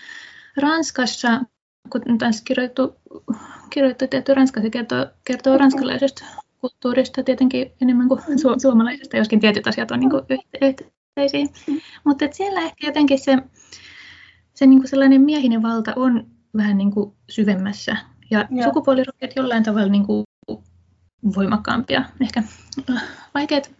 Ranskassa, 0.57 1.41
kun 1.89 2.17
taas 2.17 2.41
kirjoitettu, 2.41 2.95
kirjoitettu 3.69 4.07
tietty 4.07 4.33
Ranskassa 4.33 4.69
kertoo, 4.69 5.05
kertoo 5.23 5.57
ranskalaisesta 5.57 6.25
kulttuurista 6.61 7.23
tietenkin 7.23 7.71
enemmän 7.81 8.07
kuin 8.07 8.19
su- 8.19 8.59
suomalaisesta, 8.61 9.17
joskin 9.17 9.39
tietyt 9.39 9.67
asiat 9.67 9.91
on 9.91 9.99
niin 9.99 10.09
kuin 10.09 10.23
yhteisiä. 11.17 11.45
Mutta 12.03 12.25
siellä 12.31 12.61
ehkä 12.61 12.87
jotenkin 12.87 13.19
se, 13.19 13.37
se 14.53 14.65
niin 14.65 14.79
kuin 14.79 14.89
sellainen 14.89 15.21
miehinen 15.21 15.61
valta 15.61 15.93
on 15.95 16.27
vähän 16.57 16.77
niin 16.77 16.91
kuin 16.91 17.13
syvemmässä. 17.29 17.97
Ja 18.31 18.47
Joo. 18.51 18.63
sukupuoliroolit 18.63 19.35
jollain 19.35 19.63
tavalla 19.63 19.91
niin 19.91 20.05
kuin 20.05 20.23
voimakkaampia. 21.35 22.03
Ehkä 22.21 22.43
äh, 22.89 23.03
vaikeat, 23.33 23.71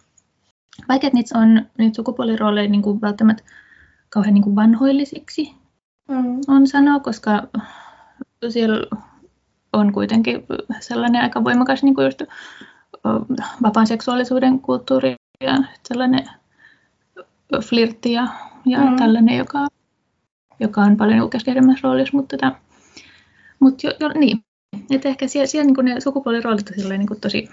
vaikeat 0.89 1.13
niitä 1.13 1.39
on 1.39 1.65
niitä 1.77 1.95
sukupuolirooleja 1.95 2.69
niin 2.69 2.81
kuin 2.81 3.01
välttämättä 3.01 3.43
kauhean 4.09 4.33
niin 4.33 4.43
kuin 4.43 4.55
vanhoillisiksi 4.55 5.55
mm. 6.09 6.39
on 6.47 6.67
sanoa, 6.67 6.99
koska 6.99 7.47
siellä 8.49 8.97
on 9.73 9.93
kuitenkin 9.93 10.45
sellainen 10.79 11.21
aika 11.21 11.43
voimakas 11.43 11.83
niin 11.83 11.95
kuin 11.95 12.05
just 12.05 12.21
vapaan 13.63 13.87
seksuaalisuuden 13.87 14.59
kulttuuri 14.59 15.15
ja 15.43 15.57
sellainen 15.87 16.40
flirtti 17.59 18.11
ja, 18.11 18.27
ja 18.65 18.79
mm. 18.79 18.95
tällainen, 18.95 19.37
joka, 19.37 19.67
joka 20.59 20.81
on 20.81 20.97
paljon 20.97 21.29
keskeisemmässä 21.29 21.81
roolissa, 21.83 22.17
mutta, 22.17 22.37
tota, 22.37 22.55
mutta 23.59 23.87
jo, 23.87 23.93
jo, 23.99 24.09
niin, 24.09 24.43
että 24.89 25.09
ehkä 25.09 25.27
siellä, 25.27 25.47
siellä 25.47 25.71
niin 25.71 25.85
ne 25.85 25.99
sukupuoliroolit 25.99 26.69
on 26.69 26.89
niin 26.89 27.07
kuin 27.07 27.21
tosi 27.21 27.49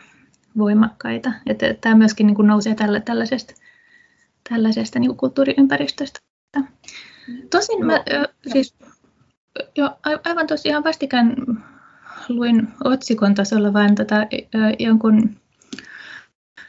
voimakkaita, 0.59 1.33
että 1.47 1.75
tämä 1.81 1.95
myöskin 1.95 2.27
niin 2.27 2.35
kuin 2.35 2.49
nousee 2.49 2.75
tällä, 2.75 3.01
tällaisesta, 3.01 3.55
tällaisesta 4.49 4.99
niin 4.99 5.09
kuin 5.09 5.19
kulttuuriympäristöstä. 5.19 6.21
Tosin 7.51 7.87
mä, 7.87 7.93
no, 7.93 8.27
siis, 8.53 8.75
jo, 9.77 9.99
aivan 10.25 10.47
tosiaan 10.47 10.85
vastikään 10.85 11.37
luin 12.29 12.69
otsikon 12.85 13.35
tasolla 13.35 13.73
vain 13.73 13.95
tätä 13.95 14.27
jonkun 14.79 15.37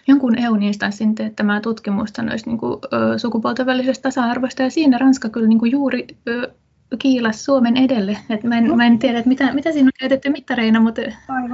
jonkun 0.10 0.40
EU-instanssin 0.40 1.16
teettämää 1.16 1.62
tutkimusta 1.62 2.22
noista 2.22 2.50
niin 2.50 2.58
kuin, 2.58 2.82
sukupuolten 3.18 3.66
välisestä 3.66 4.04
tasa-arvosta, 4.04 4.64
ja 4.64 4.70
siinä 4.70 4.98
Ranska 4.98 5.30
kyllä 5.30 5.48
niin 5.48 5.60
kuin 5.60 5.72
juuri 5.72 6.08
ö, 6.28 6.52
kiilas 7.00 7.46
Suomen 7.46 7.78
edelle. 7.78 8.18
Et 8.30 8.44
mä, 8.44 8.58
en, 8.58 8.78
mä 8.78 8.86
en 8.86 9.00
tiedä, 9.00 9.18
että 9.18 9.30
mitä, 9.30 9.54
mitä 9.54 9.72
siinä 9.72 9.88
on 9.88 9.92
käytetty 10.00 10.30
mittareina, 10.30 10.80
mutta, 10.80 11.02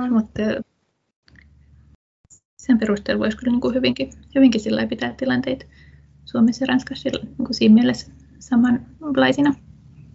mutta 0.09 0.41
sen 2.57 2.79
perusteella 2.79 3.19
voisi 3.19 3.38
kyllä 3.38 3.51
niin 3.51 3.62
kuin 3.62 3.75
hyvinkin, 3.75 4.09
hyvinkin 4.35 4.62
sillä 4.62 4.88
pitää 4.88 5.13
tilanteet 5.17 5.67
Suomessa 6.25 6.63
ja 6.63 6.67
Ranskassa 6.67 7.09
niin 7.21 7.35
kuin 7.38 7.53
siinä 7.53 7.75
mielessä 7.75 8.12
samanlaisina. 8.39 9.53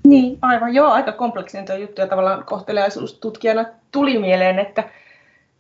Niin, 0.06 0.38
aivan. 0.42 0.74
Joo, 0.74 0.90
aika 0.90 1.12
kompleksinen 1.12 1.66
tuo 1.66 1.76
juttu 1.76 2.00
ja 2.00 2.06
tavallaan 2.06 2.44
kohteliaisuustutkijana 2.44 3.64
tuli 3.92 4.18
mieleen, 4.18 4.58
että 4.58 4.84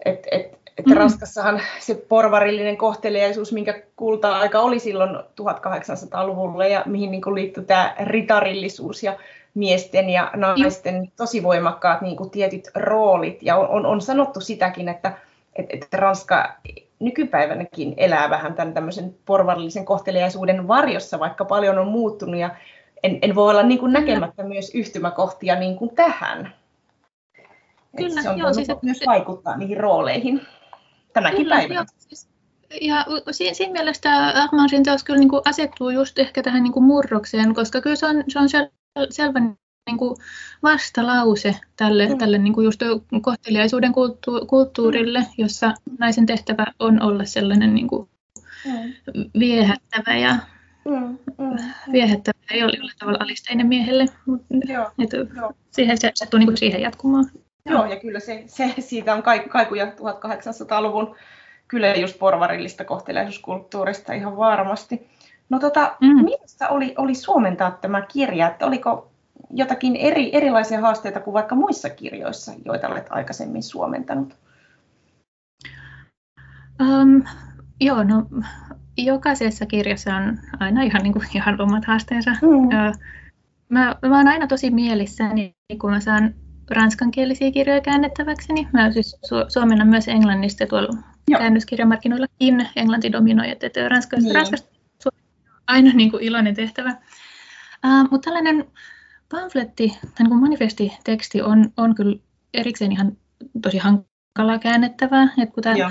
et, 0.04 0.26
et, 0.30 0.59
et 0.80 0.86
mm. 0.86 0.92
Ranskassahan 0.92 1.60
se 1.80 1.94
porvarillinen 1.94 2.76
kohteliaisuus, 2.76 3.52
minkä 3.52 3.82
kulta-aika 3.96 4.60
oli 4.60 4.78
silloin 4.78 5.16
1800-luvulla 5.16 6.66
ja 6.66 6.82
mihin 6.86 7.10
niin 7.10 7.34
liittyi 7.34 7.64
tämä 7.64 7.94
ritarillisuus 8.00 9.02
ja 9.02 9.16
miesten 9.54 10.10
ja 10.10 10.30
naisten 10.34 11.12
tosi 11.16 11.42
voimakkaat 11.42 12.00
niin 12.00 12.16
kuin 12.16 12.30
tietyt 12.30 12.70
roolit. 12.74 13.42
Ja 13.42 13.56
on, 13.56 13.68
on, 13.68 13.86
on 13.86 14.00
sanottu 14.00 14.40
sitäkin, 14.40 14.88
että, 14.88 15.12
että, 15.56 15.76
että 15.76 15.96
Ranska 15.96 16.54
nykypäivänäkin 16.98 17.94
elää 17.96 18.30
vähän 18.30 18.54
tämän 18.54 18.74
tämmöisen 18.74 19.14
porvarillisen 19.26 19.84
kohteliaisuuden 19.84 20.68
varjossa, 20.68 21.18
vaikka 21.18 21.44
paljon 21.44 21.78
on 21.78 21.88
muuttunut. 21.88 22.40
Ja 22.40 22.50
en, 23.02 23.18
en 23.22 23.34
voi 23.34 23.50
olla 23.50 23.62
niin 23.62 23.80
kuin 23.80 23.92
näkemättä 23.92 24.42
myös 24.42 24.74
yhtymäkohtia 24.74 25.58
niin 25.58 25.76
kuin 25.76 25.94
tähän. 25.94 26.52
Kyllä, 27.96 28.22
se 28.22 28.30
on 28.30 28.38
joo, 28.38 28.52
siis, 28.52 28.68
myös 28.82 29.00
vaikuttaa 29.06 29.56
niihin 29.56 29.76
rooleihin 29.76 30.40
tänäkin 31.12 31.38
kyllä, 31.38 31.56
päivänä. 31.56 31.74
Joo, 31.74 31.84
siis, 31.98 32.28
ja 32.80 33.06
siinä, 33.30 33.54
siinä 33.54 33.72
mielessä 33.72 34.10
Ahmansin 34.34 34.82
teos 34.82 35.04
kyllä 35.04 35.18
niin 35.18 35.28
kuin 35.28 35.42
asettuu 35.44 35.90
just 35.90 36.18
ehkä 36.18 36.42
tähän 36.42 36.62
niin 36.62 36.72
kuin 36.72 36.84
murrokseen, 36.84 37.54
koska 37.54 37.80
kyllä 37.80 37.96
se 37.96 38.06
on, 38.06 38.24
se 38.28 38.38
on 38.38 38.48
sel, 38.48 38.68
selvä 39.10 39.40
niin 39.40 39.98
kuin 39.98 40.16
vastalause 40.62 41.56
tälle, 41.76 42.08
mm. 42.08 42.18
tälle 42.18 42.38
niin 42.38 42.52
kuin 42.52 42.64
just 42.64 42.80
kohteliaisuuden 43.22 43.92
kulttu, 43.92 44.46
kulttuurille, 44.46 45.26
jossa 45.38 45.74
naisen 45.98 46.26
tehtävä 46.26 46.66
on 46.78 47.02
olla 47.02 47.24
sellainen 47.24 47.74
niin 47.74 47.88
kuin 47.88 48.08
mm. 48.66 49.30
viehättävä 49.38 50.16
ja 50.16 50.36
mm. 50.84 51.18
Mm. 51.38 51.56
viehättävä 51.92 52.38
ei 52.50 52.62
ole 52.62 52.72
jollain 52.76 52.98
tavalla 52.98 53.18
alisteinen 53.20 53.66
miehelle. 53.66 54.06
Mutta, 54.26 54.46
joo, 54.72 54.90
että 54.98 55.16
joo. 55.16 55.52
Siihen 55.70 55.98
se 55.98 56.12
sattuu 56.14 56.38
niin 56.38 56.46
kuin 56.46 56.56
siihen 56.56 56.82
jatkumaan. 56.82 57.30
Joo, 57.70 57.86
ja 57.86 57.96
kyllä 57.96 58.20
se, 58.20 58.42
se 58.46 58.74
siitä 58.78 59.14
on 59.14 59.22
kaikuja 59.48 59.84
1800-luvun 59.84 61.16
kyllä 61.68 61.94
just 61.94 62.18
porvarillista 62.18 62.84
kohteliaisuuskulttuurista 62.84 64.12
ihan 64.12 64.36
varmasti. 64.36 65.08
No 65.50 65.58
tota, 65.58 65.96
mm. 66.00 66.24
millaista 66.24 66.68
oli, 66.68 66.94
oli 66.98 67.14
suomentaa 67.14 67.70
tämä 67.70 68.02
kirja? 68.02 68.48
Että 68.48 68.66
oliko 68.66 69.10
jotakin 69.50 69.96
eri, 69.96 70.36
erilaisia 70.36 70.80
haasteita 70.80 71.20
kuin 71.20 71.34
vaikka 71.34 71.54
muissa 71.54 71.90
kirjoissa, 71.90 72.52
joita 72.64 72.88
olet 72.88 73.06
aikaisemmin 73.10 73.62
suomentanut? 73.62 74.36
Um, 76.80 77.22
joo, 77.80 78.04
no 78.04 78.26
jokaisessa 78.96 79.66
kirjassa 79.66 80.14
on 80.14 80.38
aina 80.60 80.82
ihan, 80.82 81.02
niin 81.02 81.12
kuin, 81.12 81.26
ihan 81.34 81.60
omat 81.60 81.84
haasteensa. 81.84 82.30
Mm. 82.30 82.68
Mä, 83.68 83.96
mä 84.08 84.16
oon 84.16 84.28
aina 84.28 84.46
tosi 84.46 84.70
mielissäni, 84.70 85.54
kun 85.80 85.90
mä 85.90 86.00
saan 86.00 86.34
ranskankielisiä 86.70 87.50
kirjoja 87.50 87.80
käännettäväkseni. 87.80 88.68
Mä 88.72 88.92
siis 88.92 89.16
su- 89.26 89.44
suomennan 89.48 89.88
myös 89.88 90.08
englannista 90.08 90.66
tuolla 90.66 90.88
Joo. 91.28 91.38
käännöskirjamarkkinoillakin. 91.38 92.68
Englanti 92.76 93.12
dominoi, 93.12 93.50
että 93.50 93.88
ranskasta, 93.88 94.24
niin. 94.24 94.34
ranskasta 94.34 94.70
aina 95.66 95.92
niin 95.94 96.10
kuin 96.10 96.22
iloinen 96.22 96.54
tehtävä. 96.54 96.90
Uh, 97.86 98.10
mutta 98.10 98.24
tällainen 98.24 98.64
pamfletti, 99.28 99.98
tai 100.00 100.26
niin 100.26 100.40
manifestiteksti 100.40 101.42
on, 101.42 101.72
on 101.76 101.94
kyllä 101.94 102.16
erikseen 102.54 102.92
ihan 102.92 103.16
tosi 103.62 103.78
hankala 103.78 104.58
käännettävää. 104.60 105.28
Että 105.38 105.54
kun 105.54 105.62
tämä 105.62 105.76
Joo. 105.76 105.90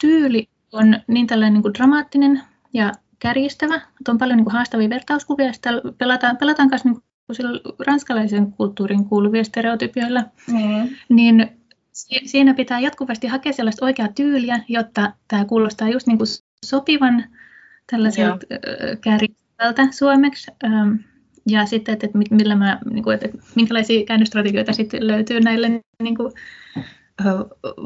tyyli 0.00 0.48
on 0.72 1.00
niin 1.06 1.26
tällainen 1.26 1.54
niin 1.54 1.62
kuin 1.62 1.74
dramaattinen 1.74 2.42
ja 2.72 2.92
kärjistävä, 3.18 3.74
että 3.74 4.12
on 4.12 4.18
paljon 4.18 4.36
niin 4.36 4.44
kuin 4.44 4.54
haastavia 4.54 4.90
vertauskuvia, 4.90 5.46
ja 5.46 5.52
sitä 5.52 5.70
pelataan, 5.98 6.36
pelataan 6.36 6.70
kanssa 6.70 6.88
niin 6.88 7.02
ranskalaisen 7.86 8.52
kulttuurin 8.52 9.04
kuuluvia 9.04 9.44
stereotypioilla, 9.44 10.24
mm. 10.52 10.88
niin 11.08 11.60
siinä 12.24 12.54
pitää 12.54 12.80
jatkuvasti 12.80 13.26
hakea 13.26 13.52
sellaista 13.52 13.84
oikeaa 13.84 14.08
tyyliä, 14.08 14.60
jotta 14.68 15.12
tämä 15.28 15.44
kuulostaa 15.44 15.88
just 15.88 16.06
niin 16.06 16.18
kuin 16.18 16.28
sopivan 16.64 17.24
tällaiselta 17.90 18.46
kärjistävältä 19.00 19.88
suomeksi. 19.90 20.50
Ja 21.48 21.66
sitten, 21.66 21.92
että, 21.92 22.08
millä 22.30 22.54
mä, 22.54 22.78
niin 22.90 23.04
kuin, 23.04 23.14
että 23.14 23.28
minkälaisia 23.54 24.04
käännöstrategioita 24.04 24.72
sitten 24.72 25.06
löytyy 25.06 25.40
näille 25.40 25.80
niin 26.02 26.16
kuin, 26.16 26.32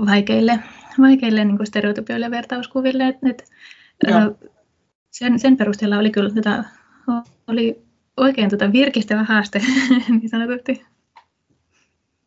vaikeille, 0.07 0.59
vaikeille 0.99 1.45
niin 1.45 1.57
kuin 1.57 1.67
stereotypioille 1.67 2.27
ja 2.27 2.31
vertauskuville. 2.31 3.09
Että, 3.09 3.31
että, 3.31 3.45
sen, 5.11 5.39
sen 5.39 5.57
perusteella 5.57 5.99
oli 5.99 6.11
kyllä 6.11 6.31
tätä, 6.31 6.65
oli 7.47 7.84
oikein 8.17 8.51
tota 8.51 8.73
virkistävä 8.73 9.23
haaste, 9.23 9.61
niin 10.09 10.29
sanotusti. 10.29 10.87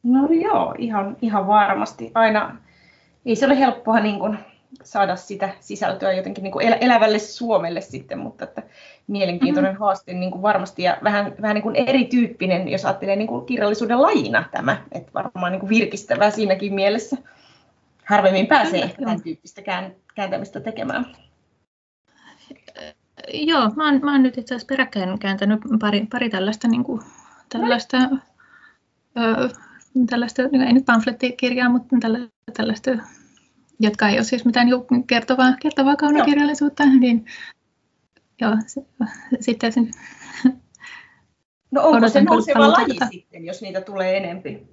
No 0.04 0.28
joo, 0.32 0.76
ihan, 0.78 1.17
ihan 1.21 1.47
varmasti. 1.47 2.12
Aina 2.15 2.58
ei 3.26 3.36
se 3.36 3.45
ole 3.45 3.60
helppoa 3.60 4.00
niin 4.00 4.19
kuin 4.19 4.38
saada 4.84 5.15
sitä 5.15 5.50
sisältöä 5.60 6.13
jotenkin 6.13 6.43
niin 6.43 6.52
kuin 6.52 6.73
elävälle 6.82 7.19
Suomelle 7.19 7.82
sitten, 7.82 8.19
mutta 8.19 8.43
että 8.43 8.63
mielenkiintoinen 9.08 9.71
mm-hmm. 9.71 9.80
haaste 9.86 10.13
niin 10.13 10.32
kuin 10.32 10.41
varmasti 10.41 10.84
ja 10.84 10.97
vähän, 11.04 11.36
vähän 11.41 11.56
niin 11.56 11.63
kuin 11.63 11.76
erityyppinen, 11.76 12.69
jos 12.69 12.86
ajattelee 12.86 13.15
niin 13.15 13.28
kuin 13.28 13.45
kirjallisuuden 13.45 14.02
lajina 14.02 14.43
tämä, 14.52 14.84
että 14.91 15.12
varmaan 15.13 15.52
niin 15.52 15.60
kuin 15.60 15.69
virkistävää 15.69 16.32
siinäkin 16.32 16.73
mielessä. 16.73 17.17
Harvemmin 18.06 18.47
pääsee 18.47 18.82
ehkä 18.82 19.02
tämän 19.02 19.21
tyyppistä 19.21 19.62
kääntämistä 20.15 20.60
tekemään. 20.60 21.06
Joo, 23.33 23.69
mä 23.75 23.85
oon, 23.85 23.99
mä 24.03 24.11
oon 24.11 24.23
nyt 24.23 24.37
itse 24.37 24.55
asiassa 24.55 24.67
peräkkäin 24.67 25.19
kääntänyt 25.19 25.59
pari, 25.79 26.07
pari 26.11 26.29
tällaista, 26.29 26.67
niin 26.67 26.83
kuin, 26.83 27.01
tällaista, 27.49 27.97
ö, 29.17 29.49
tällaista, 30.09 30.41
ei 30.41 30.73
nyt 30.73 30.85
pamflettikirjaa, 30.85 31.69
mutta 31.69 31.95
tällaista, 31.99 32.31
tällaista 32.53 32.91
jotka 33.79 34.09
ei 34.09 34.17
ole 34.17 34.23
siis 34.23 34.45
mitään 34.45 34.67
kertovaa, 35.07 35.53
kertovaa 35.59 35.95
kaunokirjallisuutta, 35.95 36.83
joo. 36.83 36.93
niin 36.93 37.25
joo, 38.41 38.55
se, 38.67 38.81
sitten 39.39 39.73
se, 39.73 39.81
No 41.71 41.81
onko 41.83 42.09
se 42.09 42.21
nouseva 42.21 42.71
laji 42.71 42.93
tätä. 42.93 43.07
sitten, 43.11 43.45
jos 43.45 43.61
niitä 43.61 43.81
tulee 43.81 44.17
enempi? 44.17 44.67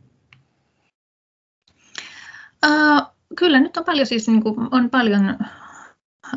Uh, 2.66 3.02
kyllä 3.36 3.60
nyt 3.60 3.76
on 3.76 3.84
paljon, 3.84 4.06
siis, 4.06 4.28
niin 4.28 4.42
kuin, 4.42 4.56
on 4.70 4.90
paljon 4.90 5.38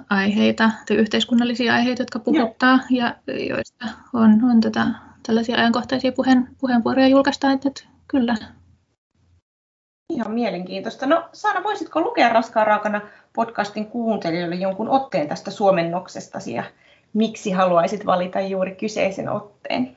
aiheita, 0.10 0.72
yhteiskunnallisia 0.92 1.74
aiheita, 1.74 2.02
jotka 2.02 2.20
puhuttaa 2.20 2.80
Joo. 2.90 3.00
ja 3.00 3.16
joista 3.50 3.86
on, 4.14 4.44
on 4.52 4.62
tätä, 4.62 4.88
tällaisia 5.26 5.58
ajankohtaisia 5.58 6.12
puheen, 6.12 6.48
puheenvuoroja 6.60 7.08
julkaista, 7.08 7.52
että, 7.52 7.68
että 7.68 7.84
kyllä. 8.08 8.36
Ihan 10.10 10.32
mielenkiintoista. 10.32 11.06
No 11.06 11.30
Saana, 11.34 11.64
voisitko 11.64 12.02
lukea 12.02 12.30
Raskaan 12.30 12.68
raakana 12.68 13.02
podcastin 13.34 13.86
kuuntelijoille 13.86 14.56
jonkun 14.56 14.90
otteen 14.90 15.28
tästä 15.28 15.52
suomennoksestasi 15.52 16.54
ja 16.54 16.64
miksi 17.14 17.52
haluaisit 17.52 18.06
valita 18.06 18.42
juuri 18.42 18.76
kyseisen 18.76 19.30
otteen? 19.30 19.96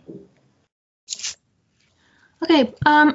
Okei, 2.42 2.62
okay, 2.62 3.02
um, 3.02 3.08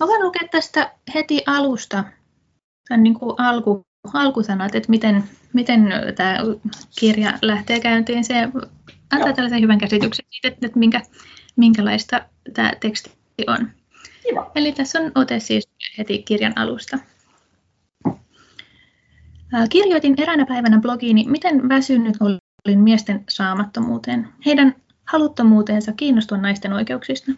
mä 0.00 0.06
voin 0.06 0.24
lukea 0.24 0.48
tästä 0.50 0.90
heti 1.14 1.42
alusta 1.46 2.04
tämän 2.88 3.02
niin 3.02 3.14
kuin 3.14 3.34
alku, 3.38 3.82
alkusanat, 4.12 4.74
että 4.74 4.90
miten, 4.90 5.24
miten 5.52 5.92
tämä 6.16 6.38
kirja 7.00 7.38
lähtee 7.42 7.80
käyntiin. 7.80 8.24
Se 8.24 8.48
antaa 9.10 9.28
Joo. 9.28 9.32
tällaisen 9.32 9.62
hyvän 9.62 9.78
käsityksen 9.78 10.26
siitä, 10.30 10.48
että 10.48 10.78
minkä, 10.78 11.02
minkälaista 11.56 12.20
tämä 12.54 12.72
teksti 12.80 13.10
on. 13.46 13.70
Kiva. 14.28 14.50
Eli 14.54 14.72
tässä 14.72 15.00
on 15.00 15.12
ote 15.14 15.40
siis 15.40 15.68
heti 15.98 16.22
kirjan 16.22 16.52
alusta. 16.56 16.98
Kirjoitin 19.70 20.14
eräänä 20.18 20.46
päivänä 20.46 20.80
blogiini, 20.80 21.24
miten 21.28 21.68
väsynyt 21.68 22.16
olin 22.20 22.80
miesten 22.80 23.24
saamattomuuteen, 23.28 24.28
heidän 24.46 24.74
haluttomuuteensa 25.04 25.92
kiinnostua 25.92 26.38
naisten 26.38 26.72
oikeuksista. 26.72 27.32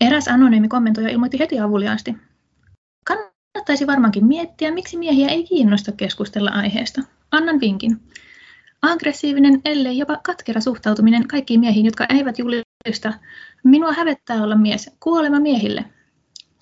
Eräs 0.00 0.28
anonyymi 0.28 0.68
kommentoija 0.68 1.10
ilmoitti 1.10 1.38
heti 1.38 1.60
avuliaasti. 1.60 2.16
Kannattaisi 3.68 3.92
varmaankin 3.92 4.26
miettiä, 4.26 4.70
miksi 4.70 4.96
miehiä 4.96 5.28
ei 5.28 5.44
kiinnosta 5.44 5.92
keskustella 5.92 6.50
aiheesta. 6.50 7.02
Annan 7.30 7.60
vinkin. 7.60 8.00
Aggressiivinen, 8.82 9.60
ellei 9.64 9.98
jopa 9.98 10.20
katkera 10.22 10.60
suhtautuminen 10.60 11.28
kaikkiin 11.28 11.60
miehiin, 11.60 11.86
jotka 11.86 12.06
eivät 12.08 12.38
julista. 12.38 13.12
Minua 13.64 13.92
hävettää 13.92 14.42
olla 14.42 14.56
mies. 14.56 14.90
Kuolema 15.00 15.40
miehille. 15.40 15.84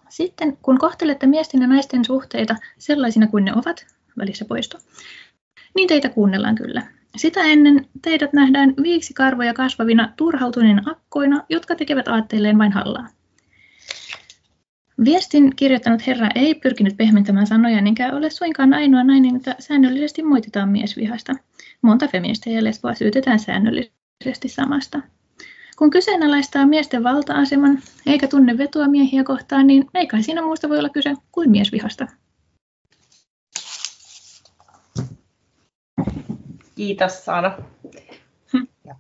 Sitten 0.09 0.57
kun 0.63 0.79
kohtelette 0.79 1.27
miesten 1.27 1.61
ja 1.61 1.67
naisten 1.67 2.05
suhteita 2.05 2.57
sellaisina 2.79 3.27
kuin 3.27 3.45
ne 3.45 3.53
ovat, 3.55 3.87
välissä 4.19 4.45
poisto, 4.45 4.79
niin 5.77 5.89
teitä 5.89 6.09
kuunnellaan 6.09 6.55
kyllä. 6.55 6.83
Sitä 7.17 7.43
ennen 7.43 7.89
teidät 8.03 8.33
nähdään 8.33 8.75
viiksi 8.83 9.15
karvoja 9.15 9.55
kasvavina 9.55 10.13
turhautuneina 10.17 10.83
akkoina, 10.87 11.43
jotka 11.49 11.75
tekevät 11.75 12.09
aatteilleen 12.09 12.59
vain 12.59 12.73
hallaa. 12.73 13.09
Viestin 15.05 15.57
kirjoittanut 15.57 16.07
herra 16.07 16.29
ei 16.35 16.55
pyrkinyt 16.55 16.97
pehmentämään 16.97 17.47
sanoja, 17.47 17.79
enkä 17.79 18.13
ole 18.13 18.31
suinkaan 18.31 18.75
ainoa 18.75 19.05
nainen, 19.05 19.35
jota 19.35 19.55
säännöllisesti 19.59 20.23
moititaan 20.23 20.69
miesvihasta. 20.69 21.33
Monta 21.83 22.09
feministejä 22.09 22.65
lesboa 22.65 22.95
syytetään 22.95 23.39
säännöllisesti 23.39 24.49
samasta. 24.49 25.01
Kun 25.79 25.91
kyseenalaistaa 25.91 26.67
miesten 26.67 27.03
valta-aseman 27.03 27.79
eikä 28.07 28.29
tunne 28.29 28.59
vetoa 28.59 28.89
miehiä 28.89 29.25
kohtaan, 29.25 29.67
niin 29.67 29.87
ei 29.95 30.07
kai 30.07 30.23
siinä 30.23 30.43
muusta 30.43 30.69
voi 30.69 30.79
olla 30.79 30.89
kyse 30.89 31.15
kuin 31.33 31.51
miesvihasta. 31.51 32.07
Kiitos 36.75 37.25
Saana. 37.25 37.59
Hm. 38.53 38.93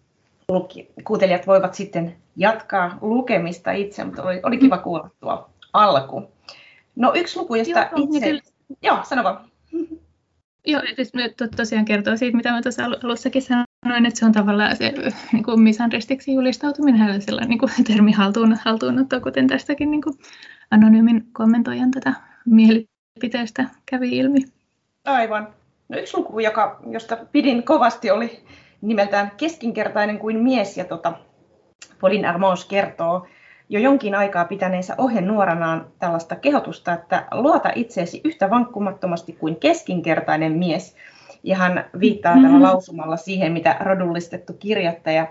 kuuntelijat 1.04 1.46
voivat 1.46 1.74
sitten 1.74 2.16
jatkaa 2.37 2.98
lukemista 3.00 3.72
itse, 3.72 4.04
mutta 4.04 4.22
oli, 4.22 4.40
oli 4.42 4.59
kiva 4.59 4.78
kuulla 4.78 5.11
tuo 5.20 5.50
alku. 5.76 6.32
No 6.96 7.12
yksi 7.14 7.38
luku, 7.38 7.54
josta 7.54 7.78
Joo, 7.78 7.88
itse... 7.96 8.26
Kyllä. 8.26 8.40
Joo, 8.82 8.98
sano 9.04 9.24
vaan. 9.24 9.40
Joo, 10.66 10.82
siis 10.96 11.12
to, 11.36 11.48
tosiaan 11.56 11.84
kertoo 11.84 12.16
siitä, 12.16 12.36
mitä 12.36 12.52
mä 12.52 12.62
tuossa 12.62 12.84
alussakin 12.84 13.42
sanoin, 13.42 14.06
että 14.06 14.18
se 14.18 14.24
on 14.24 14.32
tavallaan 14.32 14.76
se 14.76 14.94
niin 15.32 15.44
kuin 15.44 15.60
misanristiksi 15.60 16.34
julistautuminen 16.34 17.00
hänellä 17.00 17.20
sellainen 17.20 17.48
niin 17.48 17.58
kuin 17.58 17.70
termi 17.88 18.12
haltuun, 18.12 18.58
haltuunotto, 18.64 19.20
kuten 19.20 19.46
tästäkin 19.46 19.90
niin 19.90 20.02
kuin 20.02 20.18
anonyymin 20.70 21.26
kommentoijan 21.32 21.90
tätä 21.90 22.14
mielipiteestä 22.46 23.64
kävi 23.86 24.16
ilmi. 24.16 24.40
Aivan. 25.04 25.48
No 25.88 25.98
yksi 25.98 26.16
luku, 26.16 26.38
joka, 26.38 26.80
josta 26.90 27.16
pidin 27.32 27.62
kovasti, 27.62 28.10
oli 28.10 28.44
nimeltään 28.80 29.30
Keskinkertainen 29.36 30.18
kuin 30.18 30.38
mies, 30.38 30.76
ja 30.76 30.84
tota, 30.84 31.12
Pauline 32.00 32.28
Armance 32.28 32.68
kertoo 32.68 33.26
jo 33.68 33.81
jonkin 33.81 34.14
aikaa 34.14 34.44
pitäneensä 34.44 34.94
nuoranaan 35.26 35.87
tällaista 35.98 36.37
kehotusta, 36.37 36.92
että 36.92 37.26
luota 37.33 37.72
itseesi 37.74 38.20
yhtä 38.24 38.50
vankkumattomasti 38.50 39.33
kuin 39.33 39.57
keskinkertainen 39.57 40.52
mies. 40.52 40.96
Ja 41.42 41.57
hän 41.57 41.85
viittaa 42.00 42.35
mm-hmm. 42.35 42.50
tällä 42.50 42.66
lausumalla 42.66 43.16
siihen, 43.16 43.52
mitä 43.52 43.76
rodullistettu 43.81 44.52
kirjoittaja 44.52 45.22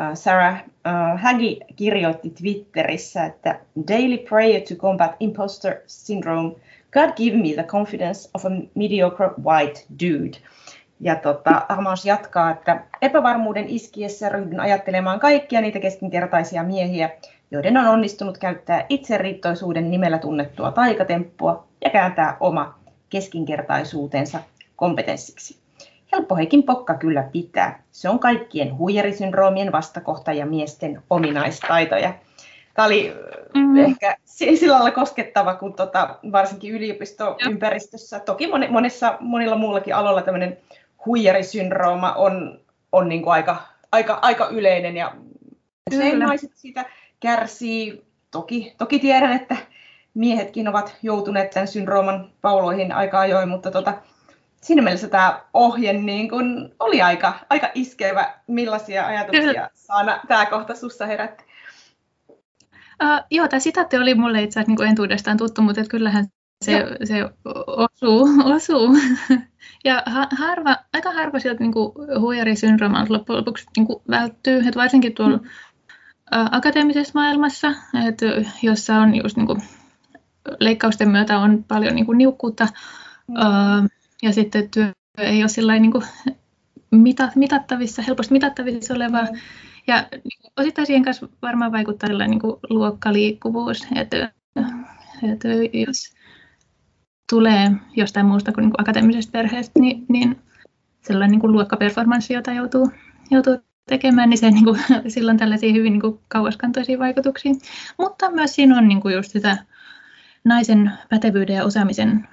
äh, 0.00 0.10
Sarah 0.14 0.60
uh, 0.64 1.20
Hagi 1.20 1.60
kirjoitti 1.76 2.30
Twitterissä, 2.30 3.24
että 3.24 3.60
Daily 3.88 4.18
prayer 4.18 4.62
to 4.68 4.74
combat 4.74 5.16
imposter 5.20 5.76
syndrome. 5.86 6.52
God 6.92 7.12
give 7.16 7.36
me 7.36 7.52
the 7.54 7.62
confidence 7.62 8.30
of 8.34 8.44
a 8.44 8.50
mediocre 8.74 9.30
white 9.44 9.86
dude. 10.00 10.38
Ja 11.00 11.16
tota, 11.16 11.66
Armans 11.68 12.04
jatkaa, 12.04 12.50
että 12.50 12.84
epävarmuuden 13.02 13.64
iskiessä 13.68 14.28
ryhdyn 14.28 14.60
ajattelemaan 14.60 15.20
kaikkia 15.20 15.60
niitä 15.60 15.80
keskinkertaisia 15.80 16.62
miehiä, 16.62 17.10
joiden 17.50 17.76
on 17.76 17.86
onnistunut 17.86 18.38
käyttää 18.38 18.86
itseriittoisuuden 18.88 19.90
nimellä 19.90 20.18
tunnettua 20.18 20.72
taikatemppua 20.72 21.66
ja 21.84 21.90
kääntää 21.90 22.36
oma 22.40 22.74
keskinkertaisuutensa 23.10 24.38
kompetenssiksi. 24.76 25.60
Helppo 26.12 26.36
heikin 26.36 26.62
pokka 26.62 26.94
kyllä 26.94 27.22
pitää. 27.32 27.82
Se 27.92 28.08
on 28.08 28.18
kaikkien 28.18 28.78
huijarisyndroomien 28.78 29.72
vastakohta 29.72 30.32
ja 30.32 30.46
miesten 30.46 31.02
ominaistaitoja. 31.10 32.14
Tämä 32.74 32.86
oli 32.86 33.14
mm-hmm. 33.54 33.76
ehkä 33.76 34.16
sillä 34.24 34.74
lailla 34.74 34.90
koskettava, 34.90 35.54
kun 35.54 35.72
tota, 35.72 36.18
varsinkin 36.32 36.74
yliopistoympäristössä, 36.74 38.20
toki 38.20 38.48
monessa, 38.70 39.16
monilla 39.20 39.56
muullakin 39.56 39.94
aloilla 39.94 40.22
tämmöinen 40.22 40.58
huijarisyndrooma 41.06 42.12
on, 42.12 42.60
on 42.92 43.08
niin 43.08 43.22
kuin 43.22 43.32
aika, 43.32 43.62
aika, 43.92 44.18
aika 44.22 44.48
yleinen 44.48 44.96
ja 44.96 45.14
usein 45.92 46.18
naiset 46.18 46.50
siitä 46.54 46.84
kärsii. 47.20 48.04
Toki, 48.30 48.74
toki 48.78 48.98
tiedän, 48.98 49.32
että 49.32 49.56
miehetkin 50.14 50.68
ovat 50.68 50.96
joutuneet 51.02 51.50
tämän 51.50 51.68
syndrooman 51.68 52.30
pauloihin 52.40 52.92
aika 52.92 53.20
ajoin, 53.20 53.48
mutta 53.48 53.70
tota, 53.70 53.94
siinä 54.60 54.82
mielessä 54.82 55.08
tämä 55.08 55.40
ohje 55.54 55.92
niin 55.92 56.28
kun 56.28 56.74
oli 56.78 57.02
aika, 57.02 57.34
aika 57.50 57.70
iskevä. 57.74 58.34
Millaisia 58.46 59.06
ajatuksia 59.06 59.70
Saana 59.74 60.20
tämä 60.28 60.46
kohta 60.46 60.74
sussa 60.74 61.06
herätti? 61.06 61.44
Uh, 63.02 63.24
joo, 63.30 63.48
tämä 63.48 63.60
sitaatti 63.60 63.96
oli 63.96 64.14
mulle 64.14 64.42
itse 64.42 64.60
asiassa 64.60 64.82
niin 64.82 64.90
entuudestaan 64.90 65.36
tuttu, 65.36 65.62
mutta 65.62 65.84
kyllähän 65.84 66.26
se, 66.64 66.84
se 67.04 67.14
osuu, 67.66 68.28
osuu. 68.44 68.88
Ja 69.84 70.02
harva, 70.38 70.76
aika 70.92 71.12
harva 71.12 71.38
sieltä 71.38 71.64
niin 71.64 72.20
huijarisyndroomalta 72.20 73.12
loppujen 73.12 73.38
lopuksi 73.38 73.66
niin 73.76 73.86
välttyy, 74.10 74.58
että 74.58 74.80
varsinkin 74.80 75.14
tuolla 75.14 75.36
mm 75.36 75.48
akateemisessa 76.30 77.12
maailmassa, 77.14 77.74
että 78.08 78.26
jossa 78.62 78.96
on 78.96 79.16
just 79.16 79.36
niin 79.36 79.46
kuin, 79.46 79.62
leikkausten 80.60 81.10
myötä 81.10 81.38
on 81.38 81.64
paljon 81.68 81.94
niin 81.94 82.06
kuin, 82.06 82.18
niukkuutta 82.18 82.68
mm. 83.28 83.88
ja 84.22 84.32
sitten 84.32 84.70
työ 84.70 84.92
ei 85.18 85.42
ole 85.42 85.48
sillä 85.48 85.78
niin 85.78 85.92
kuin, 85.92 86.04
mitattavissa, 87.34 88.02
helposti 88.02 88.32
mitattavissa 88.32 88.94
olevaa. 88.94 89.22
Mm. 89.24 89.38
Ja 89.86 90.08
niin 90.12 90.52
osittain 90.56 90.86
siihen 90.86 91.04
kanssa 91.04 91.28
varmaan 91.42 91.72
vaikuttaa 91.72 92.08
niin 92.08 92.40
kuin, 92.40 92.56
luokkaliikkuvuus, 92.70 93.86
että, 93.96 94.32
että 95.32 95.48
jos 95.72 96.14
tulee 97.30 97.72
jostain 97.96 98.26
muusta 98.26 98.52
kuin, 98.52 98.62
niin 98.62 98.70
kuin 98.70 98.80
akateemisesta 98.80 99.32
perheestä, 99.32 99.80
niin, 99.80 100.04
niin 100.08 100.36
sellainen 101.02 101.30
niin 101.30 101.40
kuin 101.40 101.52
luokkaperformanssi, 101.52 102.34
jota 102.34 102.52
joutuu, 102.52 102.90
joutuu 103.30 103.58
tekemään, 103.86 104.30
niin 104.30 104.38
se 104.38 104.50
niin 104.50 104.64
kuin, 104.64 104.80
sillä 105.08 105.30
on 105.30 105.36
tällaisia 105.36 105.72
hyvin 105.72 105.92
niin 105.92 106.00
kuin, 106.00 106.20
kauaskantoisia 106.28 106.98
vaikutuksia. 106.98 107.52
Mutta 107.98 108.30
myös 108.30 108.54
siinä 108.54 108.78
on 108.78 108.88
niin 108.88 109.00
kuin, 109.00 109.14
just 109.14 109.30
sitä 109.30 109.58
naisen 110.44 110.92
pätevyyden 111.10 111.56
ja 111.56 111.64
osaamisen 111.64 112.28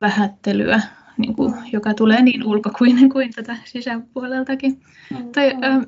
vähättelyä, 0.00 0.80
niin 1.16 1.34
kuin, 1.34 1.54
joka 1.72 1.94
tulee 1.94 2.22
niin 2.22 2.44
ulko- 2.44 2.72
kuin, 2.78 3.08
kuin 3.12 3.30
tätä 3.34 3.56
sisäpuoleltakin. 3.64 4.80
Mm-hmm. 5.10 5.32
Tai, 5.32 5.56
äh, 5.64 5.86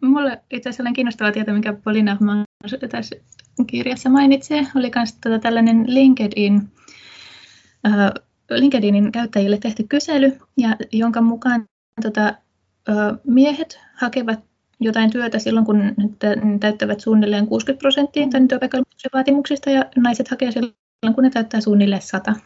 mulle 0.00 0.42
itse 0.50 0.68
asiassa 0.68 0.88
on 0.88 0.92
kiinnostavaa 0.92 1.32
tietää, 1.32 1.54
mikä 1.54 1.72
Polina 1.72 2.18
tässä 2.90 3.16
kirjassa 3.66 4.10
mainitsee, 4.10 4.66
oli 4.74 4.90
myös 4.94 5.12
tota 5.12 5.38
tällainen 5.38 5.84
LinkedIn, 5.86 6.68
LinkedInin 8.50 9.12
käyttäjille 9.12 9.58
tehty 9.58 9.84
kysely, 9.88 10.38
ja 10.56 10.76
jonka 10.92 11.20
mukaan 11.20 11.64
tota, 12.02 12.34
miehet 13.24 13.80
hakevat 13.94 14.40
jotain 14.80 15.10
työtä 15.10 15.38
silloin, 15.38 15.66
kun 15.66 15.78
ne 15.78 15.94
täyttävät 16.60 17.00
suunnilleen 17.00 17.46
60 17.46 17.80
prosenttia 17.80 18.28
tämän 18.28 18.48
työpaikallisuuden 18.48 19.10
vaatimuksista 19.12 19.70
ja 19.70 19.84
naiset 19.96 20.28
hakee 20.28 20.52
silloin, 20.52 20.74
kun 21.14 21.24
ne 21.24 21.30
täyttää 21.30 21.60
suunnilleen 21.60 22.02
100. 22.02 22.34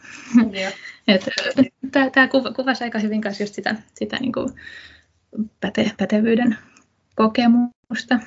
Tämä 1.91 2.27
kuvasi 2.55 2.83
aika 2.83 2.99
hyvin 2.99 3.21
myös 3.23 3.39
just 3.39 3.53
sitä, 3.53 3.75
sitä 3.93 4.17
niin 4.19 4.31
kuin 4.31 4.49
päte, 5.59 5.91
pätevyyden 5.97 6.57
kokemusta. 7.15 8.19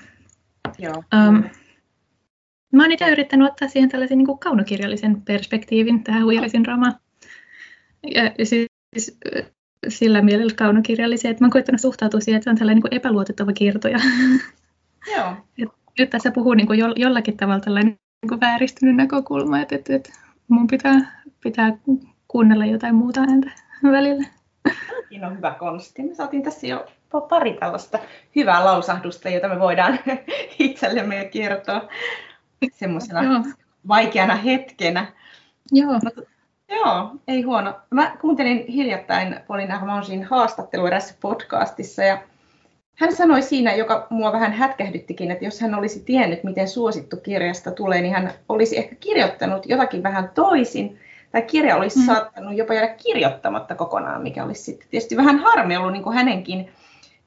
Joo. 0.78 1.04
Um, 1.28 1.44
mä 2.72 2.82
oon 2.82 2.92
itse 2.92 3.10
yrittänyt 3.10 3.50
ottaa 3.50 3.68
siihen 3.68 3.90
tällaisen 3.90 4.18
niin 4.18 4.26
kuin 4.26 4.38
kaunokirjallisen 4.38 5.22
perspektiivin 5.22 6.04
tähän 6.04 6.24
huijarisyndroomaan. 6.24 6.92
Ja, 6.92 6.98
ja 8.14 8.46
siis 8.46 9.18
sillä 9.88 10.22
mielellä 10.22 10.52
kaunokirjallisia, 10.56 11.30
että 11.30 11.44
mä 11.44 11.46
oon 11.46 11.52
koittanut 11.52 11.80
suhtautua 11.80 12.20
siihen, 12.20 12.38
että 12.38 12.44
se 12.44 12.50
on 12.50 12.58
tällainen 12.58 12.82
niin 12.82 12.94
epäluotettava 12.94 13.52
kirtoja. 13.52 13.98
Joo. 15.16 15.36
nyt 15.98 16.10
tässä 16.10 16.30
puhuu 16.30 16.54
niin 16.54 16.66
kuin 16.66 16.78
jollakin 16.96 17.36
tavalla 17.36 17.60
tällainen 17.60 17.98
niin 18.22 18.28
kuin 18.28 18.40
vääristynyt 18.40 18.96
näkökulma, 18.96 19.60
että, 19.60 19.74
että, 19.74 19.94
että 19.94 20.12
mun 20.48 20.66
pitää, 20.66 21.22
pitää 21.42 21.76
kuunnella 22.28 22.66
jotain 22.66 22.94
muuta 22.94 23.20
ääntä 23.20 23.50
välillä. 23.82 24.26
Siinä 25.08 25.26
on 25.26 25.36
hyvä 25.36 25.54
konsti. 25.58 26.02
Me 26.02 26.14
saatiin 26.14 26.42
tässä 26.42 26.66
jo 26.66 26.86
pari 27.28 27.52
tällaista 27.54 27.98
hyvää 28.36 28.64
lausahdusta, 28.64 29.28
jota 29.28 29.48
me 29.48 29.58
voidaan 29.58 29.98
itsellemme 30.58 31.24
kertoa 31.32 31.88
semmoisena 32.72 33.44
vaikeana 33.88 34.34
hetkenä. 34.34 35.12
Joo. 35.72 36.00
Joo, 36.72 37.10
ei 37.28 37.42
huono. 37.42 37.74
Mä 37.90 38.16
kuuntelin 38.20 38.66
hiljattain 38.66 39.36
Polina 39.46 39.78
Hamansin 39.78 40.24
haastattelua 40.24 40.88
erässä 40.88 41.14
podcastissa 41.20 42.02
ja 42.02 42.18
hän 42.94 43.16
sanoi 43.16 43.42
siinä, 43.42 43.74
joka 43.74 44.06
mua 44.10 44.32
vähän 44.32 44.52
hätkähdyttikin, 44.52 45.30
että 45.30 45.44
jos 45.44 45.60
hän 45.60 45.74
olisi 45.74 46.00
tiennyt, 46.00 46.44
miten 46.44 46.68
suosittu 46.68 47.16
kirjasta 47.16 47.70
tulee, 47.70 48.00
niin 48.00 48.14
hän 48.14 48.32
olisi 48.48 48.78
ehkä 48.78 48.94
kirjoittanut 48.94 49.66
jotakin 49.66 50.02
vähän 50.02 50.30
toisin, 50.34 50.98
tai 51.32 51.42
kirja 51.42 51.76
olisi 51.76 51.98
mm. 51.98 52.04
saattanut 52.04 52.56
jopa 52.56 52.74
jäädä 52.74 52.94
kirjoittamatta 52.94 53.74
kokonaan, 53.74 54.22
mikä 54.22 54.44
olisi 54.44 54.62
sitten 54.62 54.88
tietysti 54.90 55.16
vähän 55.16 55.38
harmi 55.38 55.76
ollut 55.76 55.92
niin 55.92 56.02
kuin 56.02 56.16
hänenkin 56.16 56.68